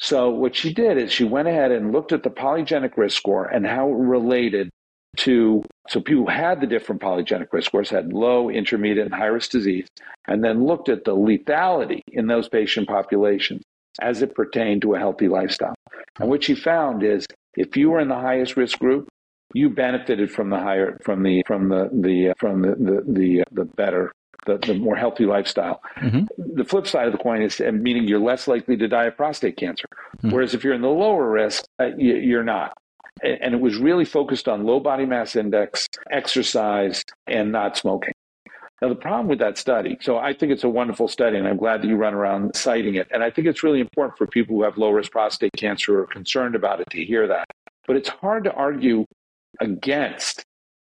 [0.00, 3.44] So what she did is she went ahead and looked at the polygenic risk score
[3.44, 4.70] and how it related
[5.18, 9.26] to so people who had the different polygenic risk scores had low, intermediate, and high
[9.26, 9.88] risk disease,
[10.28, 13.62] and then looked at the lethality in those patient populations
[14.00, 15.74] as it pertained to a healthy lifestyle.
[16.18, 19.08] And what she found is if you were in the highest risk group,
[19.54, 23.64] you benefited from the higher from the from the the from the the the, the
[23.64, 24.12] better
[24.46, 25.82] the, the more healthy lifestyle.
[25.96, 26.54] Mm-hmm.
[26.56, 29.56] The flip side of the coin is meaning you're less likely to die of prostate
[29.56, 29.86] cancer.
[30.18, 30.30] Mm-hmm.
[30.30, 32.72] Whereas if you're in the lower risk, uh, you, are not
[33.22, 38.14] and it was really focused on low body mass index, exercise, and not smoking.
[38.80, 41.58] Now, the problem with that study, so I think it's a wonderful study, and I'm
[41.58, 43.08] glad that you run around citing it.
[43.12, 46.02] And I think it's really important for people who have low risk prostate cancer or
[46.04, 47.44] are concerned about it to hear that.
[47.86, 49.04] But it's hard to argue
[49.60, 50.44] against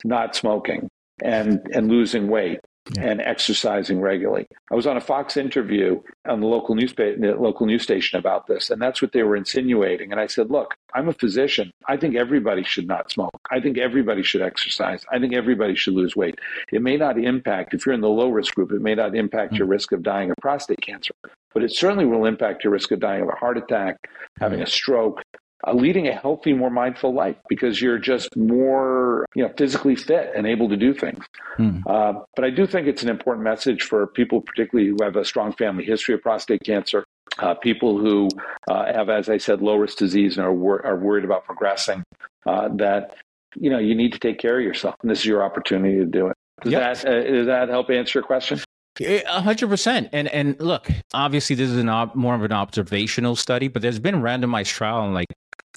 [0.05, 0.87] not smoking
[1.23, 2.59] and, and losing weight
[2.95, 3.03] yeah.
[3.03, 4.47] and exercising regularly.
[4.71, 8.47] I was on a Fox interview on the local news the local news station about
[8.47, 10.11] this, and that's what they were insinuating.
[10.11, 11.71] And I said, "Look, I'm a physician.
[11.87, 13.39] I think everybody should not smoke.
[13.51, 15.05] I think everybody should exercise.
[15.11, 16.39] I think everybody should lose weight.
[16.71, 18.71] It may not impact if you're in the low risk group.
[18.71, 19.57] It may not impact mm-hmm.
[19.57, 21.13] your risk of dying of prostate cancer,
[21.53, 23.97] but it certainly will impact your risk of dying of a heart attack,
[24.39, 25.21] having a stroke,
[25.67, 30.31] uh, leading a healthy, more mindful life because you're just more, you know, physically fit
[30.35, 31.23] and able to do things.
[31.57, 31.79] Hmm.
[31.85, 35.25] Uh, but I do think it's an important message for people, particularly who have a
[35.25, 37.03] strong family history of prostate cancer,
[37.39, 38.29] uh, people who
[38.69, 42.03] uh, have, as I said, low risk disease and are, wor- are worried about progressing,
[42.45, 43.15] uh, that
[43.55, 46.05] you know you need to take care of yourself, and this is your opportunity to
[46.05, 46.35] do it.
[46.61, 46.81] Does yep.
[46.81, 48.59] that uh, does that help answer your question?
[49.01, 50.09] A hundred percent.
[50.11, 53.99] And and look, obviously this is an op- more of an observational study, but there's
[53.99, 55.27] been randomized trial in like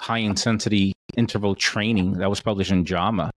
[0.00, 3.30] high intensity interval training that was published in JAMA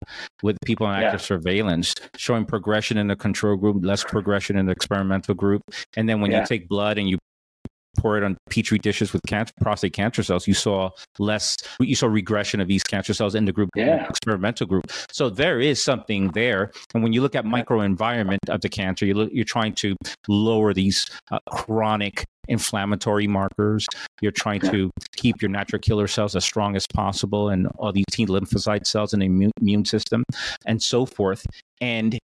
[0.42, 1.26] with people on active yeah.
[1.26, 5.62] surveillance, showing progression in the control group, less progression in the experimental group.
[5.96, 6.42] And then when yeah.
[6.42, 7.18] you take blood and you
[7.98, 10.90] pour it on petri dishes with cancer, prostate cancer cells, you saw
[11.20, 14.08] less, you saw regression of these cancer cells in the group, yeah.
[14.10, 14.92] experimental group.
[15.12, 16.72] So there is something there.
[16.94, 19.96] And when you look at microenvironment of the cancer, you look, you're trying to
[20.28, 23.86] lower these uh, chronic inflammatory markers.
[24.22, 28.06] You're trying to keep your natural killer cells as strong as possible and all these
[28.12, 30.24] T lymphocyte cells in the immune, system
[30.66, 31.46] and so forth.
[31.82, 32.18] And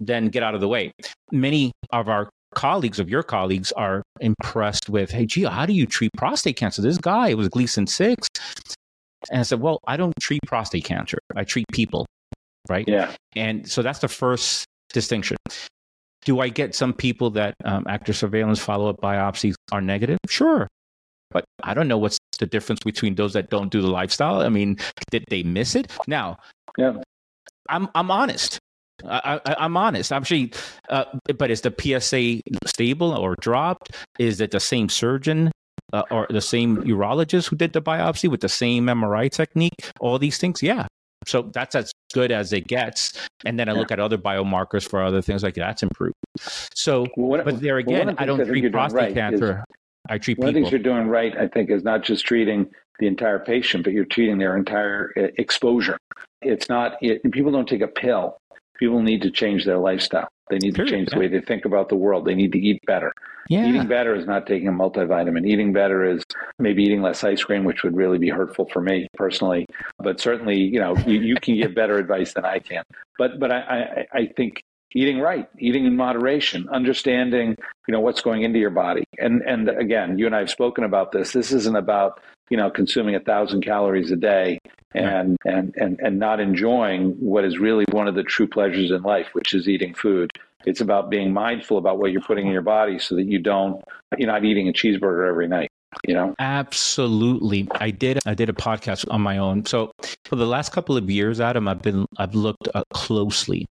[0.00, 0.92] then get out of the way.
[1.32, 5.86] Many of our colleagues of your colleagues are impressed with, hey, gee, how do you
[5.86, 6.82] treat prostate cancer?
[6.82, 8.28] This guy it was Gleason 6.
[9.30, 11.18] And I said, well, I don't treat prostate cancer.
[11.34, 12.06] I treat people,
[12.68, 12.86] right?
[12.86, 13.12] Yeah.
[13.34, 15.36] And so that's the first distinction.
[16.24, 20.18] Do I get some people that um, active surveillance follow up biopsies are negative?
[20.28, 20.68] Sure.
[21.30, 24.40] But I don't know what's the difference between those that don't do the lifestyle.
[24.40, 24.78] I mean,
[25.10, 25.90] did they miss it?
[26.06, 26.38] Now,
[26.76, 26.94] yeah.
[27.68, 28.58] I'm I'm honest.
[29.04, 30.12] I, am honest.
[30.12, 30.52] Actually,
[30.88, 31.04] uh,
[31.36, 33.92] but is the PSA stable or dropped?
[34.18, 35.52] Is it the same surgeon
[35.92, 39.92] uh, or the same urologist who did the biopsy with the same MRI technique?
[40.00, 40.86] All these things, yeah.
[41.26, 43.12] So that's as good as it gets.
[43.44, 46.14] And then I look at other biomarkers for other things like that's improved.
[46.74, 49.64] So, well, but there again, well, I don't treat prostate right cancer.
[50.08, 50.48] I treat one people.
[50.48, 53.84] of the things you're doing right, I think, is not just treating the entire patient,
[53.84, 55.98] but you're treating their entire uh, exposure.
[56.40, 58.38] It's not, it, people don't take a pill
[58.78, 60.28] people need to change their lifestyle.
[60.50, 62.24] They need to change the way they think about the world.
[62.24, 63.12] They need to eat better.
[63.48, 63.66] Yeah.
[63.66, 65.46] Eating better is not taking a multivitamin.
[65.46, 66.22] Eating better is
[66.58, 69.66] maybe eating less ice cream, which would really be hurtful for me personally.
[69.98, 72.84] But certainly, you know, you, you can give better advice than I can.
[73.18, 73.58] But but I,
[74.12, 74.62] I, I think
[74.94, 79.04] eating right, eating in moderation, understanding, you know, what's going into your body.
[79.18, 81.32] And and again, you and I have spoken about this.
[81.32, 82.20] This isn't about
[82.50, 84.58] you know consuming a thousand calories a day
[84.94, 89.02] and, and and and not enjoying what is really one of the true pleasures in
[89.02, 90.30] life, which is eating food.
[90.64, 93.82] It's about being mindful about what you're putting in your body so that you don't
[94.16, 95.70] you're not eating a cheeseburger every night
[96.06, 96.34] you know?
[96.38, 97.66] Absolutely.
[97.72, 99.64] I did i did a podcast on my own.
[99.64, 99.92] So
[100.24, 103.66] for the last couple of years adam i've been i've looked uh, closely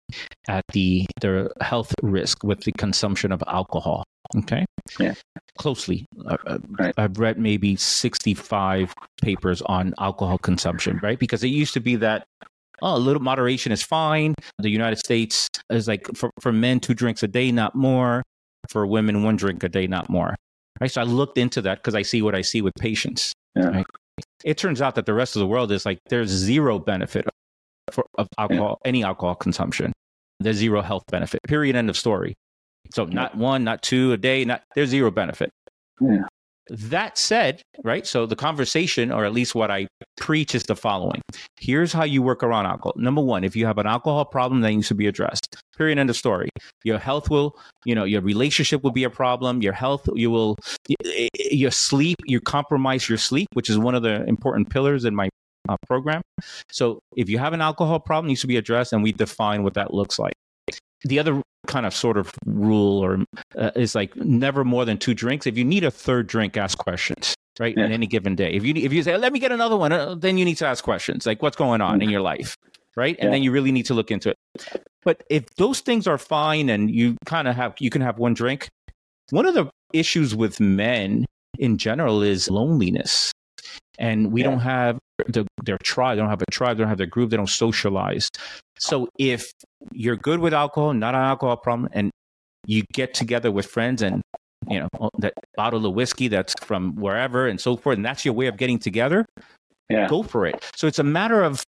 [0.49, 4.05] at the the health risk with the consumption of alcohol
[4.37, 4.64] okay
[4.99, 5.14] yeah
[5.59, 6.95] closely uh, uh right.
[6.97, 12.24] i've read maybe 65 papers on alcohol consumption right because it used to be that
[12.83, 14.35] oh, a little moderation is fine.
[14.59, 18.22] The United States is like for, for men, two drinks a day, not more.
[18.68, 20.37] For women, one drink a day, not more.
[20.80, 20.91] Right.
[20.91, 23.33] So I looked into that because I see what I see with patients.
[23.57, 23.68] Yeah.
[23.68, 23.87] Right?
[24.45, 27.26] It turns out that the rest of the world is like there's zero benefit
[27.91, 28.89] for, of alcohol, yeah.
[28.89, 29.93] any alcohol consumption.
[30.39, 31.41] There's zero health benefit.
[31.47, 31.76] Period.
[31.76, 32.35] End of story.
[32.95, 34.45] So not one, not two a day.
[34.45, 35.51] Not there's zero benefit.
[36.01, 36.26] Yeah.
[36.68, 38.07] That said, right?
[38.07, 41.20] So the conversation, or at least what I preach, is the following.
[41.59, 42.95] Here's how you work around alcohol.
[42.97, 45.57] Number one, if you have an alcohol problem, that needs to be addressed.
[45.76, 45.99] Period.
[45.99, 46.49] End of story.
[46.84, 49.61] Your health will, you know, your relationship will be a problem.
[49.61, 50.57] Your health, you will,
[51.34, 55.28] your sleep, you compromise your sleep, which is one of the important pillars in my
[55.68, 56.22] uh, program.
[56.70, 59.74] So if you have an alcohol problem, needs to be addressed, and we define what
[59.74, 60.34] that looks like
[61.05, 63.18] the other kind of sort of rule or
[63.57, 65.46] uh, is like never more than two drinks.
[65.46, 67.34] If you need a third drink, ask questions.
[67.61, 67.84] Right yeah.
[67.84, 68.50] in any given day.
[68.53, 70.66] If you if you say let me get another one, uh, then you need to
[70.66, 72.57] ask questions like what's going on in your life,
[72.96, 73.14] right?
[73.18, 73.30] And yeah.
[73.30, 74.38] then you really need to look into it.
[75.05, 78.32] But if those things are fine and you kind of have you can have one
[78.32, 78.70] drink,
[79.30, 81.26] one of the issues with men
[81.59, 83.32] in general is loneliness
[83.99, 84.51] and we yeah.
[84.51, 86.16] don't have the, their tribe.
[86.16, 86.76] They don't have a tribe.
[86.76, 87.30] They don't have their group.
[87.30, 88.28] They don't socialize.
[88.78, 89.51] So if
[89.93, 92.11] you're good with alcohol, not an alcohol problem, and
[92.66, 94.22] you get together with friends and
[94.68, 98.24] you know oh, that bottle of whiskey that's from wherever and so forth, and that's
[98.24, 99.26] your way of getting together.
[99.88, 100.09] Yeah.
[100.09, 100.64] Go for it.
[100.74, 101.64] So it's a matter of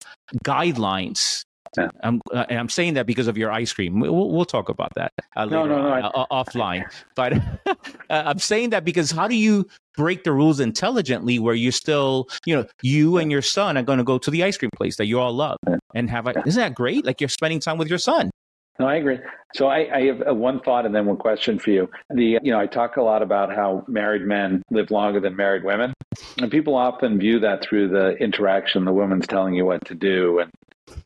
[0.45, 1.43] guidelines
[1.77, 1.89] yeah.
[2.03, 4.01] I'm, uh, and I'm saying that because of your ice cream.
[4.01, 6.85] We'll, we'll talk about that uh, no, no, no, uh, offline.
[7.15, 7.35] But
[7.67, 7.75] uh,
[8.09, 12.57] I'm saying that because how do you break the rules intelligently where you're still, you
[12.57, 15.07] know, you and your son are going to go to the ice cream place that
[15.07, 15.59] you all love
[15.95, 17.05] and have a, isn't that great?
[17.05, 18.31] Like you're spending time with your son.
[18.81, 19.19] No, I agree.
[19.55, 21.91] So I, I have one thought and then one question for you.
[22.09, 25.65] The you know I talk a lot about how married men live longer than married
[25.65, 25.93] women,
[26.39, 28.87] and people often view that through the interaction.
[28.87, 30.51] The woman's telling you what to do, and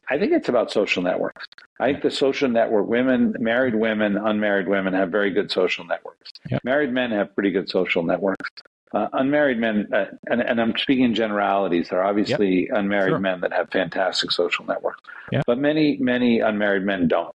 [0.08, 1.46] I think it's about social networks.
[1.80, 6.30] I think the social network, women, married women, unmarried women have very good social networks.
[6.50, 6.64] Yep.
[6.64, 8.50] Married men have pretty good social networks.
[8.92, 13.18] Uh, unmarried men, uh, and, and, I'm speaking in generalities, there are obviously unmarried sure.
[13.18, 15.00] men that have fantastic social networks,
[15.48, 17.34] but many, many unmarried men don't.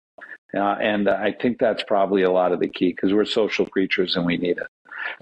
[0.55, 4.15] Uh, and I think that's probably a lot of the key because we're social creatures
[4.15, 4.69] and we need it.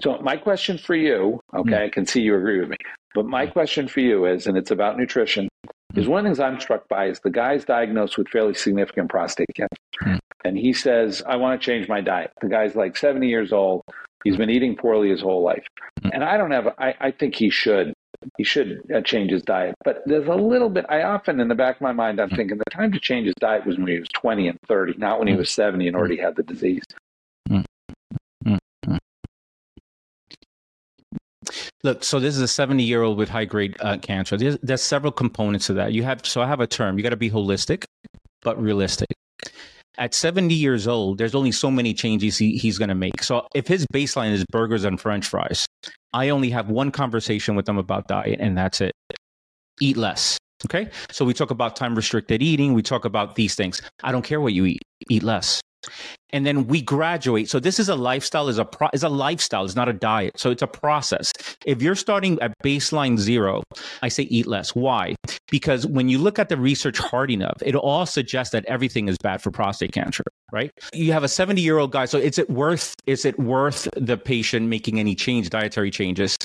[0.01, 1.85] So, my question for you, okay, mm.
[1.85, 2.77] I can see you agree with me.
[3.13, 5.49] But my question for you is, and it's about nutrition,
[5.95, 9.09] is one of the things I'm struck by is the guy's diagnosed with fairly significant
[9.09, 9.75] prostate cancer.
[10.03, 10.19] Mm.
[10.45, 12.31] And he says, I want to change my diet.
[12.41, 13.83] The guy's like 70 years old.
[14.23, 15.65] He's been eating poorly his whole life.
[16.01, 16.11] Mm.
[16.13, 17.93] And I don't have, I, I think he should.
[18.35, 19.75] He should uh, change his diet.
[19.85, 22.57] But there's a little bit, I often, in the back of my mind, I'm thinking
[22.57, 25.27] the time to change his diet was when he was 20 and 30, not when
[25.27, 26.83] he was 70 and already had the disease.
[31.83, 34.37] Look, so this is a 70 year old with high grade uh, cancer.
[34.37, 35.93] There's, there's several components to that.
[35.93, 36.97] You have, so I have a term.
[36.97, 37.85] You got to be holistic,
[38.41, 39.07] but realistic.
[39.99, 43.23] At 70 years old, there's only so many changes he, he's going to make.
[43.23, 45.65] So if his baseline is burgers and French fries,
[46.13, 48.91] I only have one conversation with him about diet, and that's it.
[49.81, 50.37] Eat less.
[50.65, 50.89] Okay.
[51.11, 52.73] So we talk about time restricted eating.
[52.73, 53.81] We talk about these things.
[54.03, 54.81] I don't care what you eat.
[55.09, 55.61] Eat less
[56.31, 57.49] and then we graduate.
[57.49, 60.39] So this is a lifestyle, is a pro- is a lifestyle, it's not a diet.
[60.39, 61.31] So it's a process.
[61.65, 63.63] If you're starting at baseline zero,
[64.01, 64.75] I say eat less.
[64.75, 65.15] Why?
[65.49, 69.17] Because when you look at the research hard enough, it all suggests that everything is
[69.21, 70.23] bad for prostate cancer.
[70.51, 70.71] Right?
[70.93, 72.05] You have a 70 year old guy.
[72.05, 76.37] So is it worth is it worth the patient making any change, dietary changes?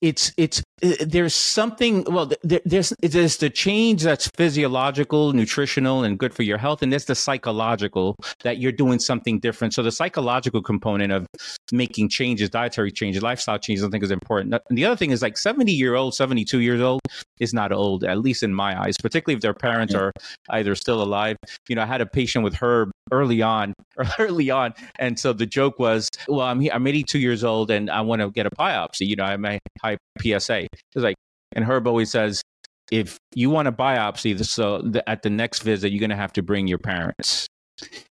[0.00, 6.32] it's it's Uh, there's something well there's there's the change that's physiological nutritional and good
[6.32, 9.74] for your health and there's the psychological that you're doing something different.
[9.74, 11.26] So the psychological component of
[11.72, 14.54] making changes dietary changes lifestyle changes i think is important.
[14.68, 17.00] And the other thing is like 70 year old 72 years old
[17.40, 20.12] is not old at least in my eyes particularly if their parents are
[20.50, 21.36] either still alive.
[21.68, 23.74] You know i had a patient with herb early on
[24.18, 24.74] early on.
[24.98, 28.30] And so the joke was well i'm i'm 82 years old and i want to
[28.30, 31.16] get a biopsy you know i'm a high psa it's like
[31.52, 32.42] and herb always says
[32.90, 36.32] if you want a biopsy so the, at the next visit you're going to have
[36.32, 37.46] to bring your parents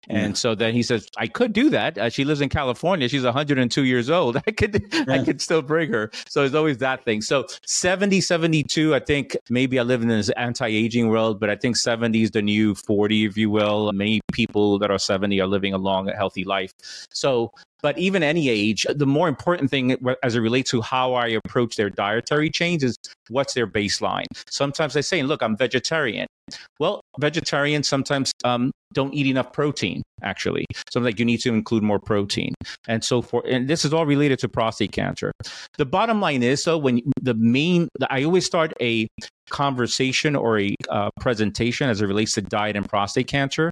[0.09, 0.33] and yeah.
[0.35, 1.99] so then he says, I could do that.
[1.99, 3.09] Uh, she lives in California.
[3.09, 4.37] She's 102 years old.
[4.47, 5.05] I could, yeah.
[5.09, 6.11] I could still bring her.
[6.29, 7.23] So it's always that thing.
[7.23, 11.77] So 70, 72, I think maybe I live in this anti-aging world, but I think
[11.77, 13.93] 70 is the new 40, if you will.
[13.93, 16.73] Many people that are 70 are living a long, healthy life.
[17.11, 17.53] So
[17.83, 21.77] but even any age, the more important thing as it relates to how I approach
[21.77, 22.97] their dietary change is
[23.29, 24.25] what's their baseline.
[24.49, 26.27] Sometimes they say, look, I'm vegetarian.
[26.78, 30.66] Well, vegetarians sometimes um, don't eat enough protein, actually.
[30.90, 32.55] So like you need to include more protein
[32.86, 33.44] and so forth.
[33.49, 35.32] And this is all related to prostate cancer.
[35.78, 39.09] The bottom line is, so when the main, I always start a
[39.51, 43.70] conversation or a uh, presentation as it relates to diet and prostate cancer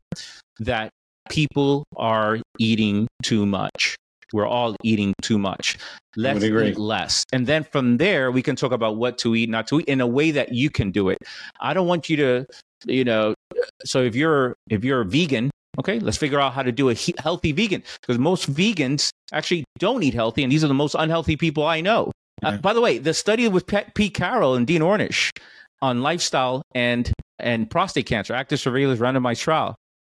[0.61, 0.91] that
[1.31, 3.94] people are eating too much.
[4.35, 5.79] We're all eating too much.
[6.17, 7.23] Let's eat less.
[7.33, 10.01] And then from there, we can talk about what to eat, not to eat in
[10.01, 11.19] a way that you can do it.
[11.61, 12.47] I don't want you to,
[12.85, 13.35] you know,
[13.85, 16.95] so if you're if you're a vegan, okay, let's figure out how to do a
[16.95, 20.97] he- healthy vegan because most vegans actually don't eat healthy, and these are the most
[20.99, 22.11] unhealthy people I know.
[22.43, 25.31] Uh, by the way, the study with Pete Carroll and Dean Ornish
[25.81, 29.77] on lifestyle and and prostate cancer, active surveillance randomized trial.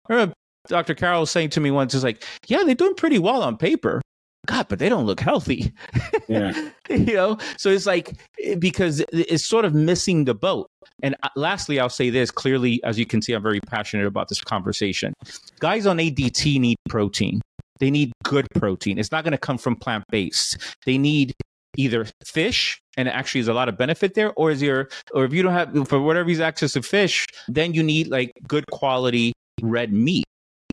[0.07, 0.33] remember
[0.67, 0.95] Dr.
[0.95, 4.01] Carroll was saying to me once, is like, yeah, they're doing pretty well on paper.
[4.45, 5.71] God, but they don't look healthy.
[6.27, 6.69] Yeah.
[6.89, 8.17] you know, so it's like
[8.57, 10.67] because it's sort of missing the boat.
[11.03, 14.27] And uh, lastly, I'll say this clearly, as you can see, I'm very passionate about
[14.27, 15.13] this conversation.
[15.59, 17.41] Guys on ADT need protein.
[17.79, 18.97] They need good protein.
[18.97, 20.57] It's not going to come from plant based.
[20.85, 21.35] They need
[21.77, 25.33] either fish, and actually there's a lot of benefit there, or is there, or if
[25.33, 29.33] you don't have, for whatever reason, access to fish, then you need like good quality
[29.61, 30.24] red meat.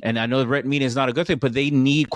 [0.03, 2.09] And I know red meat is not a good thing, but they need,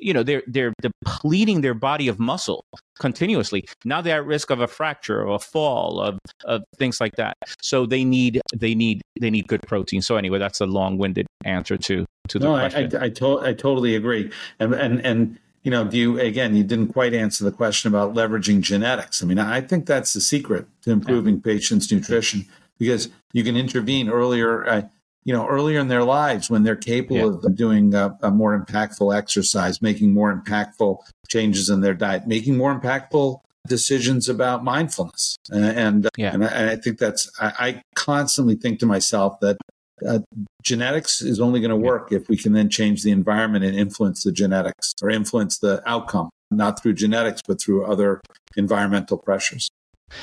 [0.00, 2.64] you know, they're they're depleting their body of muscle
[2.98, 3.64] continuously.
[3.84, 7.36] Now they're at risk of a fracture or a fall of, of things like that.
[7.60, 10.02] So they need they need they need good protein.
[10.02, 12.94] So anyway, that's a long winded answer to to the no, question.
[12.96, 14.30] I I, I, to- I totally agree.
[14.58, 16.56] And and and you know, do you again?
[16.56, 19.22] You didn't quite answer the question about leveraging genetics.
[19.22, 21.54] I mean, I think that's the secret to improving yeah.
[21.54, 22.46] patients' nutrition
[22.78, 24.68] because you can intervene earlier.
[24.68, 24.82] Uh,
[25.24, 27.48] you know, earlier in their lives when they're capable yeah.
[27.48, 30.98] of doing a, a, more impactful exercise, making more impactful
[31.28, 35.36] changes in their diet, making more impactful decisions about mindfulness.
[35.50, 36.34] And, and, yeah.
[36.34, 39.58] and, I, and I, think that's, I, I, constantly think to myself that
[40.06, 40.18] uh,
[40.62, 42.18] genetics is only going to work yeah.
[42.18, 46.30] if we can then change the environment and influence the genetics or influence the outcome,
[46.50, 48.20] not through genetics, but through other
[48.56, 49.70] environmental pressures.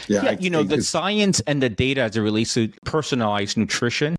[0.08, 4.18] Yeah, yeah you know, the science and the data as it relates to personalized nutrition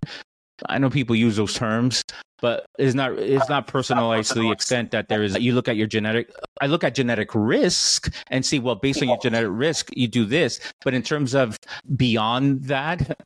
[0.67, 2.03] I know people use those terms,
[2.41, 5.37] but it's not it's not personalized to the extent that there is.
[5.37, 6.33] You look at your genetic.
[6.59, 10.25] I look at genetic risk and see well, based on your genetic risk, you do
[10.25, 10.59] this.
[10.83, 11.57] But in terms of
[11.95, 13.17] beyond that,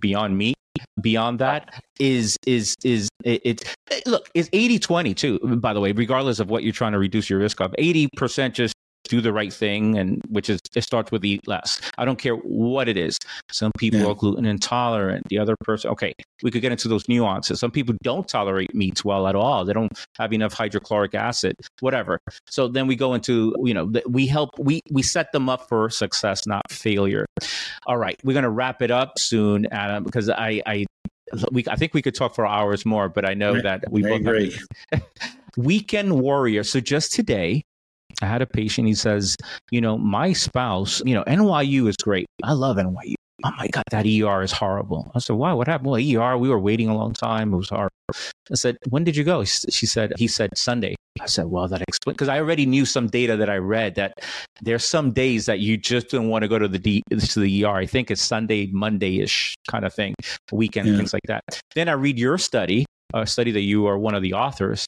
[0.00, 0.54] beyond me,
[1.00, 5.92] beyond that is is is it, it look it's 80 20 too by the way
[5.92, 8.74] regardless of what you're trying to reduce your risk of 80% just
[9.08, 11.80] do the right thing, and which is it starts with eat less.
[11.98, 13.18] I don't care what it is.
[13.50, 14.06] Some people yeah.
[14.06, 15.28] are gluten intolerant.
[15.28, 17.60] The other person, okay, we could get into those nuances.
[17.60, 19.64] Some people don't tolerate meats well at all.
[19.64, 22.20] They don't have enough hydrochloric acid, whatever.
[22.46, 25.90] So then we go into you know we help we we set them up for
[25.90, 27.26] success, not failure.
[27.86, 30.86] All right, we're gonna wrap it up soon, Adam, because I I
[31.50, 34.20] we I think we could talk for hours more, but I know that we both
[34.20, 34.56] agree.
[35.56, 36.64] Weekend warrior.
[36.64, 37.62] So just today,
[38.20, 38.88] I had a patient.
[38.88, 39.36] He says,
[39.70, 42.26] you know, my spouse, you know, NYU is great.
[42.42, 43.14] I love NYU.
[43.44, 45.10] Oh my God, that ER is horrible.
[45.14, 45.52] I said, why?
[45.52, 45.90] What happened?
[45.90, 47.52] Well, ER, we were waiting a long time.
[47.52, 47.90] It was hard.
[48.10, 49.42] I said, when did you go?
[49.44, 50.94] She said, he said Sunday.
[51.20, 54.20] I said, well, that explains because I already knew some data that I read that
[54.60, 57.64] there's some days that you just don't want to go to the D, to the
[57.64, 57.70] ER.
[57.70, 60.14] I think it's Sunday, Monday ish kind of thing,
[60.52, 60.96] weekend, yeah.
[60.96, 61.42] things like that.
[61.74, 64.86] Then I read your study a study that you are one of the authors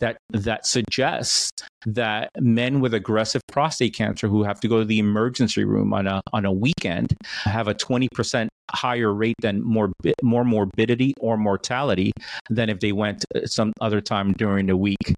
[0.00, 1.50] that that suggests
[1.86, 6.06] that men with aggressive prostate cancer who have to go to the emergency room on
[6.06, 7.14] a on a weekend
[7.44, 9.90] have a 20% higher rate than more
[10.22, 12.12] more morbidity or mortality
[12.48, 15.14] than if they went uh, some other time during the week.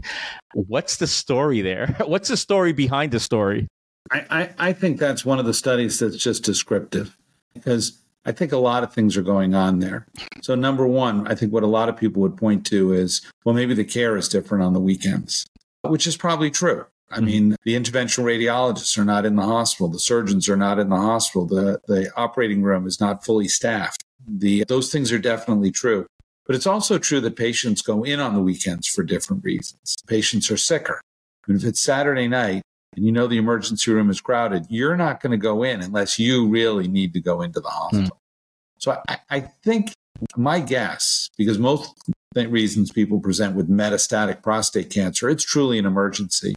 [0.55, 1.95] What's the story there?
[2.05, 3.69] What's the story behind the story?
[4.11, 7.17] I, I, I think that's one of the studies that's just descriptive
[7.55, 10.07] because I think a lot of things are going on there.
[10.43, 13.55] So, number one, I think what a lot of people would point to is, well,
[13.55, 15.47] maybe the care is different on the weekends,
[15.83, 16.87] which is probably true.
[17.11, 17.25] I mm-hmm.
[17.27, 19.89] mean, the interventional radiologists are not in the hospital.
[19.89, 21.47] The surgeons are not in the hospital.
[21.47, 24.05] The, the operating room is not fully staffed.
[24.27, 26.07] The, those things are definitely true.
[26.47, 29.97] But it's also true that patients go in on the weekends for different reasons.
[30.07, 31.01] Patients are sicker.
[31.47, 32.63] And if it's Saturday night
[32.95, 36.19] and you know the emergency room is crowded, you're not going to go in unless
[36.19, 38.17] you really need to go into the hospital.
[38.17, 38.79] Mm.
[38.79, 39.93] So I, I, think
[40.37, 41.95] my guess, because most
[42.35, 46.55] reasons people present with metastatic prostate cancer, it's truly an emergency.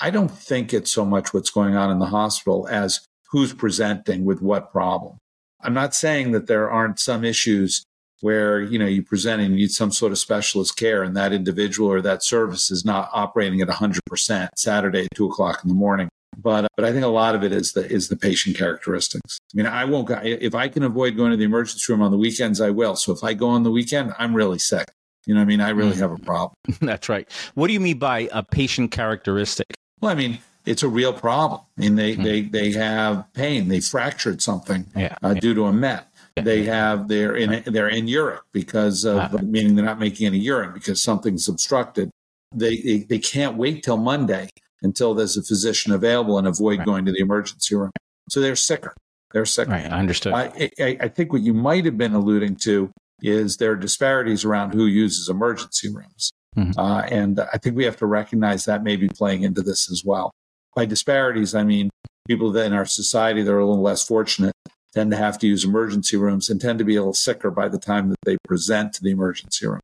[0.00, 3.00] I don't think it's so much what's going on in the hospital as
[3.30, 5.18] who's presenting with what problem.
[5.60, 7.84] I'm not saying that there aren't some issues
[8.20, 11.32] where you know you present and you need some sort of specialist care and that
[11.32, 15.74] individual or that service is not operating at 100% saturday at 2 o'clock in the
[15.74, 16.08] morning
[16.38, 19.56] but but i think a lot of it is the is the patient characteristics i
[19.56, 22.60] mean i won't if i can avoid going to the emergency room on the weekends
[22.60, 24.90] i will so if i go on the weekend i'm really sick
[25.26, 25.98] you know i mean i really mm.
[25.98, 29.66] have a problem that's right what do you mean by a patient characteristic
[30.00, 31.60] well i mean it's a real problem.
[31.78, 32.24] I mean, they, mm.
[32.24, 33.68] they, they have pain.
[33.68, 35.40] They fractured something yeah, uh, yeah.
[35.40, 39.38] due to a MET they have they're in they're in urine because of uh-huh.
[39.42, 42.10] meaning they're not making any urine because something's obstructed.
[42.54, 44.48] They, they, they can't wait till Monday
[44.82, 46.86] until there's a physician available and avoid right.
[46.86, 47.90] going to the emergency room.
[48.30, 48.94] So they're sicker.
[49.32, 49.72] They're sicker.
[49.72, 50.32] Right, I understood.
[50.32, 52.90] I, I, I think what you might have been alluding to
[53.22, 56.30] is there are disparities around who uses emergency rooms.
[56.56, 56.78] Mm-hmm.
[56.78, 60.02] Uh, and I think we have to recognize that may be playing into this as
[60.04, 60.32] well.
[60.74, 61.90] By disparities, I mean
[62.28, 64.54] people that in our society that are a little less fortunate
[64.96, 67.68] tend to have to use emergency rooms and tend to be a little sicker by
[67.68, 69.80] the time that they present to the emergency room.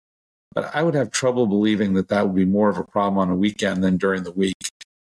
[0.55, 3.29] But I would have trouble believing that that would be more of a problem on
[3.29, 4.57] a weekend than during the week.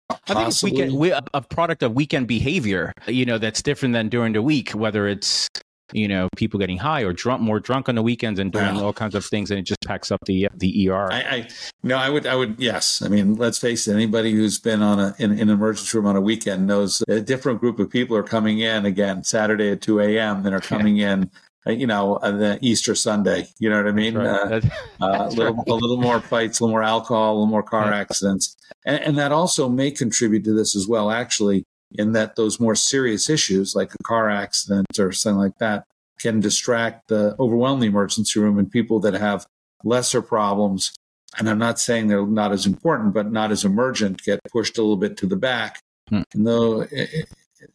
[0.09, 0.29] Possibly.
[0.29, 4.31] I think it's weekend, a product of weekend behavior, you know, that's different than during
[4.31, 5.49] the week, whether it's
[5.93, 8.93] you know, people getting high or drunk, more drunk on the weekends and doing all
[8.93, 11.11] kinds of things, and it just packs up the the ER.
[11.11, 11.47] I, I
[11.83, 13.01] no, I would, I would, yes.
[13.01, 13.93] I mean, let's face it.
[13.93, 17.21] Anybody who's been on a in, in an emergency room on a weekend knows a
[17.21, 20.43] different group of people are coming in again Saturday at two a.m.
[20.43, 21.13] than are coming yeah.
[21.13, 21.31] in
[21.67, 23.47] uh, you know, the Easter Sunday.
[23.59, 24.15] You know what I mean?
[24.15, 24.27] Right.
[24.27, 24.61] Uh,
[25.01, 25.67] uh, a, little, right.
[25.67, 27.97] a little more fights, a little more alcohol, a little more car yeah.
[27.97, 28.55] accidents.
[28.85, 32.75] And, and, that also may contribute to this as well, actually, in that those more
[32.75, 35.85] serious issues like a car accident or something like that
[36.19, 39.45] can distract the overwhelm the emergency room and people that have
[39.83, 40.93] lesser problems.
[41.37, 44.81] And i'm not saying they're not as important but not as emergent get pushed a
[44.81, 45.81] little bit to the back.
[46.09, 46.21] Hmm.
[46.33, 47.29] and though it, it,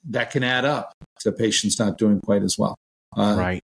[0.08, 2.76] that can add up to patients not doing quite as well.
[3.14, 3.64] Uh, right.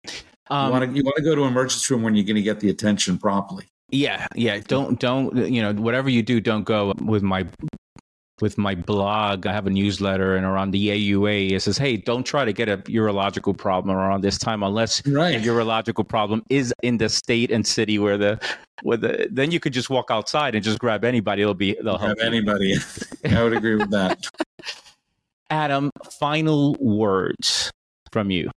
[0.50, 2.42] um, you want to you want to go to emergency room when you're going to
[2.42, 3.66] get the attention properly.
[3.90, 4.60] Yeah yeah.
[4.60, 7.46] Don't don't you know whatever you do don't go with my
[8.44, 9.48] with my blog.
[9.48, 12.68] I have a newsletter, and around the AUA, it says, "Hey, don't try to get
[12.68, 15.38] a urological problem around this time unless right.
[15.38, 18.38] a urological problem is in the state and city where the
[18.82, 21.42] where the then you could just walk outside and just grab anybody.
[21.42, 22.76] It'll be they'll help anybody.
[23.26, 24.28] I would agree with that.
[25.50, 25.90] Adam,
[26.20, 27.72] final words
[28.12, 28.52] from you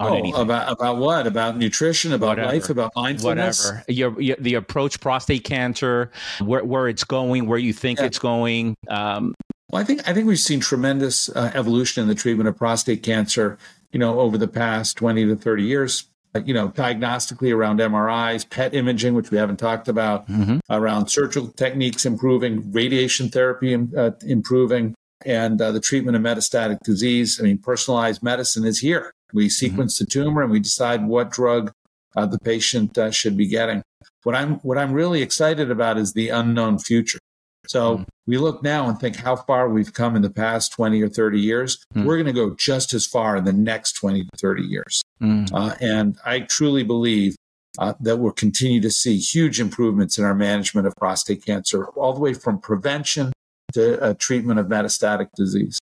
[0.00, 0.40] oh, anything.
[0.40, 1.26] about about what?
[1.26, 2.52] About nutrition, about Whatever.
[2.52, 3.66] life, about mindfulness.
[3.66, 3.84] Whatever.
[3.88, 8.06] Your, your, the approach prostate cancer, where where it's going, where you think yeah.
[8.06, 8.76] it's going.
[8.88, 9.34] Um,
[9.70, 13.02] well, I think I think we've seen tremendous uh, evolution in the treatment of prostate
[13.02, 13.58] cancer.
[13.92, 16.06] You know, over the past twenty to thirty years.
[16.32, 20.58] Uh, you know, diagnostically around MRIs, PET imaging, which we haven't talked about, mm-hmm.
[20.70, 24.94] around surgical techniques improving, radiation therapy uh, improving,
[25.26, 27.40] and uh, the treatment of metastatic disease.
[27.40, 29.12] I mean, personalized medicine is here.
[29.32, 29.50] We mm-hmm.
[29.50, 30.04] sequence mm-hmm.
[30.04, 31.72] the tumor and we decide what drug
[32.16, 33.82] uh, the patient uh, should be getting.
[34.22, 37.18] What I'm what I'm really excited about is the unknown future.
[37.66, 38.06] So mm.
[38.26, 41.38] we look now and think how far we've come in the past 20 or 30
[41.38, 41.78] years.
[41.94, 42.04] Mm.
[42.04, 45.02] We're going to go just as far in the next 20 to 30 years.
[45.22, 45.50] Mm.
[45.52, 47.36] Uh, and I truly believe
[47.78, 52.12] uh, that we'll continue to see huge improvements in our management of prostate cancer, all
[52.12, 53.32] the way from prevention
[53.72, 55.78] to uh, treatment of metastatic disease.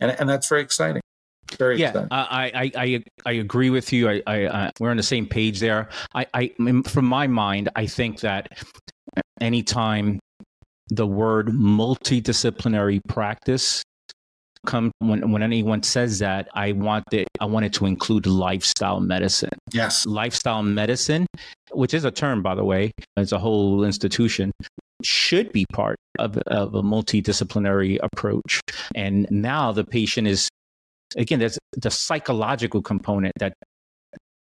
[0.00, 1.02] And, and that's very exciting.
[1.58, 2.06] Very yeah.
[2.10, 4.08] I, I, I, I agree with you.
[4.08, 5.88] I, I, uh, we're on the same page there.
[6.14, 8.58] I, I, from my mind, I think that
[9.40, 10.18] anytime
[10.88, 13.82] the word multidisciplinary practice
[14.66, 19.00] come when when anyone says that i want it i want it to include lifestyle
[19.00, 21.26] medicine yes lifestyle medicine
[21.72, 24.52] which is a term by the way it's a whole institution
[25.02, 28.60] should be part of, of a multidisciplinary approach
[28.94, 30.48] and now the patient is
[31.16, 33.54] again there's the psychological component that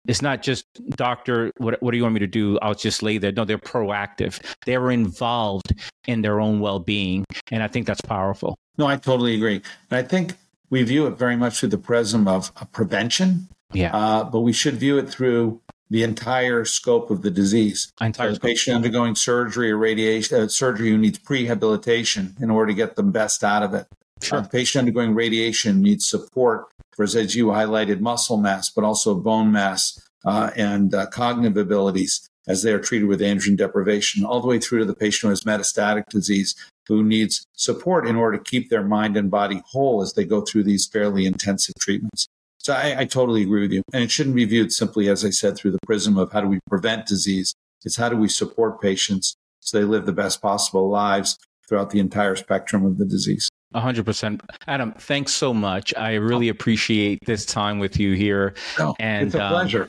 [0.06, 2.58] it's not just doctor what, what do you want me to do?
[2.60, 3.30] I'll just lay there.
[3.30, 4.40] No they're proactive.
[4.66, 5.72] They're involved
[6.08, 8.56] in their own well-being and i think that's powerful.
[8.78, 9.62] No i totally agree.
[9.90, 10.34] And i think
[10.70, 13.94] we view it very much through the prism of, prevention yeah.
[13.94, 15.60] uh, but we should view it through
[15.90, 17.92] the entire scope of the disease.
[18.00, 22.74] Entire so patient undergoing surgery or radiation, uh, surgery who needs prehabilitation in order to
[22.74, 23.86] get the best out of it.
[24.22, 24.38] Sure.
[24.38, 29.14] Uh, the patient undergoing radiation needs support for, as you highlighted, muscle mass, but also
[29.14, 34.40] bone mass uh, and uh, cognitive abilities as they are treated with androgen deprivation, all
[34.40, 36.54] the way through to the patient who has metastatic disease
[36.88, 40.40] who needs support in order to keep their mind and body whole as they go
[40.40, 42.26] through these fairly intensive treatments.
[42.58, 43.82] So I, I totally agree with you.
[43.92, 46.48] And it shouldn't be viewed simply, as I said, through the prism of how do
[46.48, 47.54] we prevent disease.
[47.84, 52.00] It's how do we support patients so they live the best possible lives throughout the
[52.00, 53.48] entire spectrum of the disease.
[53.74, 54.40] 100%.
[54.66, 55.94] Adam, thanks so much.
[55.96, 58.54] I really appreciate this time with you here.
[58.78, 59.88] Oh, and it's a um, pleasure.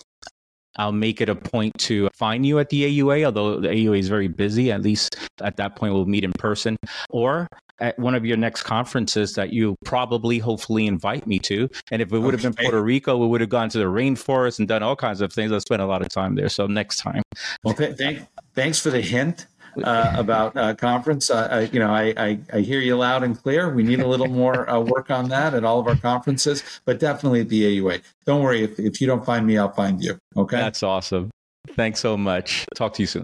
[0.77, 4.09] I'll make it a point to find you at the AUA, although the AUA is
[4.09, 4.71] very busy.
[4.71, 6.77] At least at that point, we'll meet in person
[7.09, 7.47] or
[7.79, 11.69] at one of your next conferences that you probably, hopefully, invite me to.
[11.91, 14.59] And if it would have been Puerto Rico, we would have gone to the rainforest
[14.59, 15.51] and done all kinds of things.
[15.51, 16.49] I spent a lot of time there.
[16.49, 17.21] So next time.
[17.63, 18.21] Well, th- th-
[18.53, 19.47] thanks for the hint
[19.83, 21.31] uh, about uh, conference.
[21.31, 23.73] I, you know, I, I, I, hear you loud and clear.
[23.73, 26.99] We need a little more uh, work on that at all of our conferences, but
[26.99, 28.01] definitely at the AUA.
[28.25, 28.63] Don't worry.
[28.63, 30.17] If, if you don't find me, I'll find you.
[30.37, 30.57] Okay.
[30.57, 31.31] That's awesome.
[31.71, 32.65] Thanks so much.
[32.75, 33.23] Talk to you soon.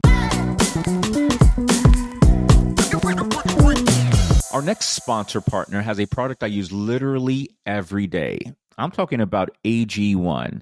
[4.52, 8.40] Our next sponsor partner has a product I use literally every day.
[8.78, 10.62] I'm talking about AG1.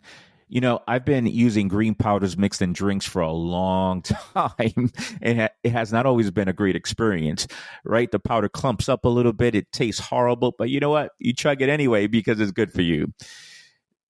[0.49, 4.01] You know, I've been using green powders mixed in drinks for a long
[4.33, 4.91] time,
[5.21, 7.47] and it has not always been a great experience,
[7.83, 8.09] right?
[8.09, 11.11] The powder clumps up a little bit, it tastes horrible, but you know what?
[11.19, 13.13] You chug it anyway because it's good for you.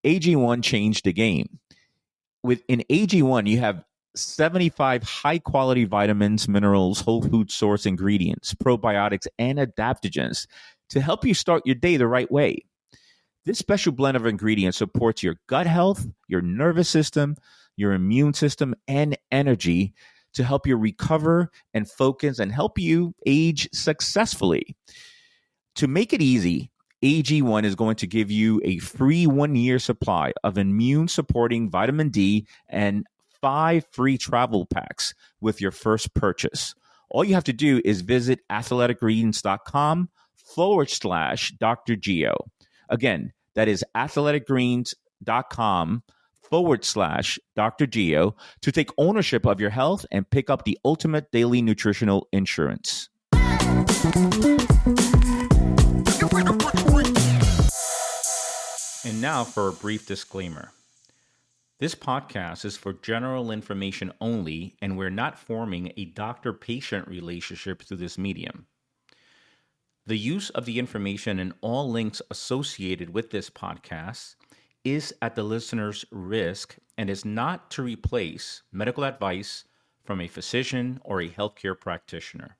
[0.04, 1.58] AG1 changed the game.
[2.44, 3.82] With in AG1, you have
[4.14, 10.46] 75 high quality vitamins, minerals, whole food source ingredients, probiotics, and adaptogens
[10.90, 12.64] to help you start your day the right way.
[13.48, 17.34] This special blend of ingredients supports your gut health, your nervous system,
[17.76, 19.94] your immune system, and energy
[20.34, 24.76] to help you recover and focus and help you age successfully.
[25.76, 26.70] To make it easy,
[27.02, 32.10] AG1 is going to give you a free one year supply of immune supporting vitamin
[32.10, 33.06] D and
[33.40, 36.74] five free travel packs with your first purchase.
[37.08, 41.96] All you have to do is visit athleticgreens.com forward slash Dr.
[41.96, 42.36] Geo.
[42.90, 46.02] Again, that is athleticgreens.com
[46.40, 47.88] forward slash Dr.
[47.88, 53.08] Geo to take ownership of your health and pick up the ultimate daily nutritional insurance.
[59.04, 60.70] And now for a brief disclaimer.
[61.80, 67.82] This podcast is for general information only, and we're not forming a doctor patient relationship
[67.82, 68.68] through this medium.
[70.08, 74.36] The use of the information and all links associated with this podcast
[74.82, 79.64] is at the listener's risk and is not to replace medical advice
[80.02, 82.56] from a physician or a healthcare practitioner.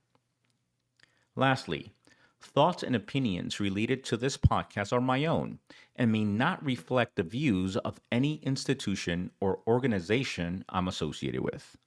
[1.36, 1.94] Lastly,
[2.38, 5.58] thoughts and opinions related to this podcast are my own
[5.96, 11.78] and may not reflect the views of any institution or organization I'm associated with.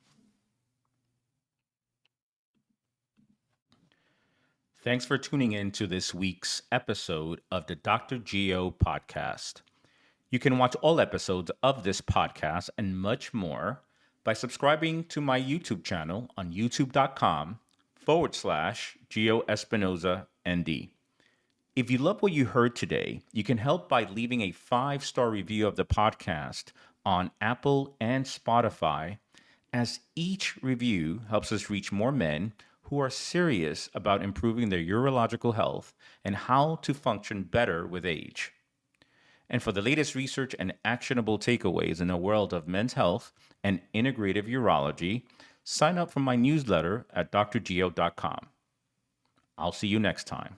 [4.83, 8.17] Thanks for tuning in to this week's episode of the Dr.
[8.17, 9.61] Geo podcast.
[10.31, 13.83] You can watch all episodes of this podcast and much more
[14.23, 17.59] by subscribing to my YouTube channel on youtube.com
[17.93, 20.87] forward slash Geo Espinosa ND.
[21.75, 25.29] If you love what you heard today, you can help by leaving a five star
[25.29, 26.71] review of the podcast
[27.05, 29.19] on Apple and Spotify,
[29.71, 32.53] as each review helps us reach more men
[32.91, 35.95] who are serious about improving their urological health
[36.25, 38.51] and how to function better with age.
[39.49, 43.31] And for the latest research and actionable takeaways in the world of men's health
[43.63, 45.23] and integrative urology,
[45.63, 48.47] sign up for my newsletter at drgeo.com.
[49.57, 50.57] I'll see you next time.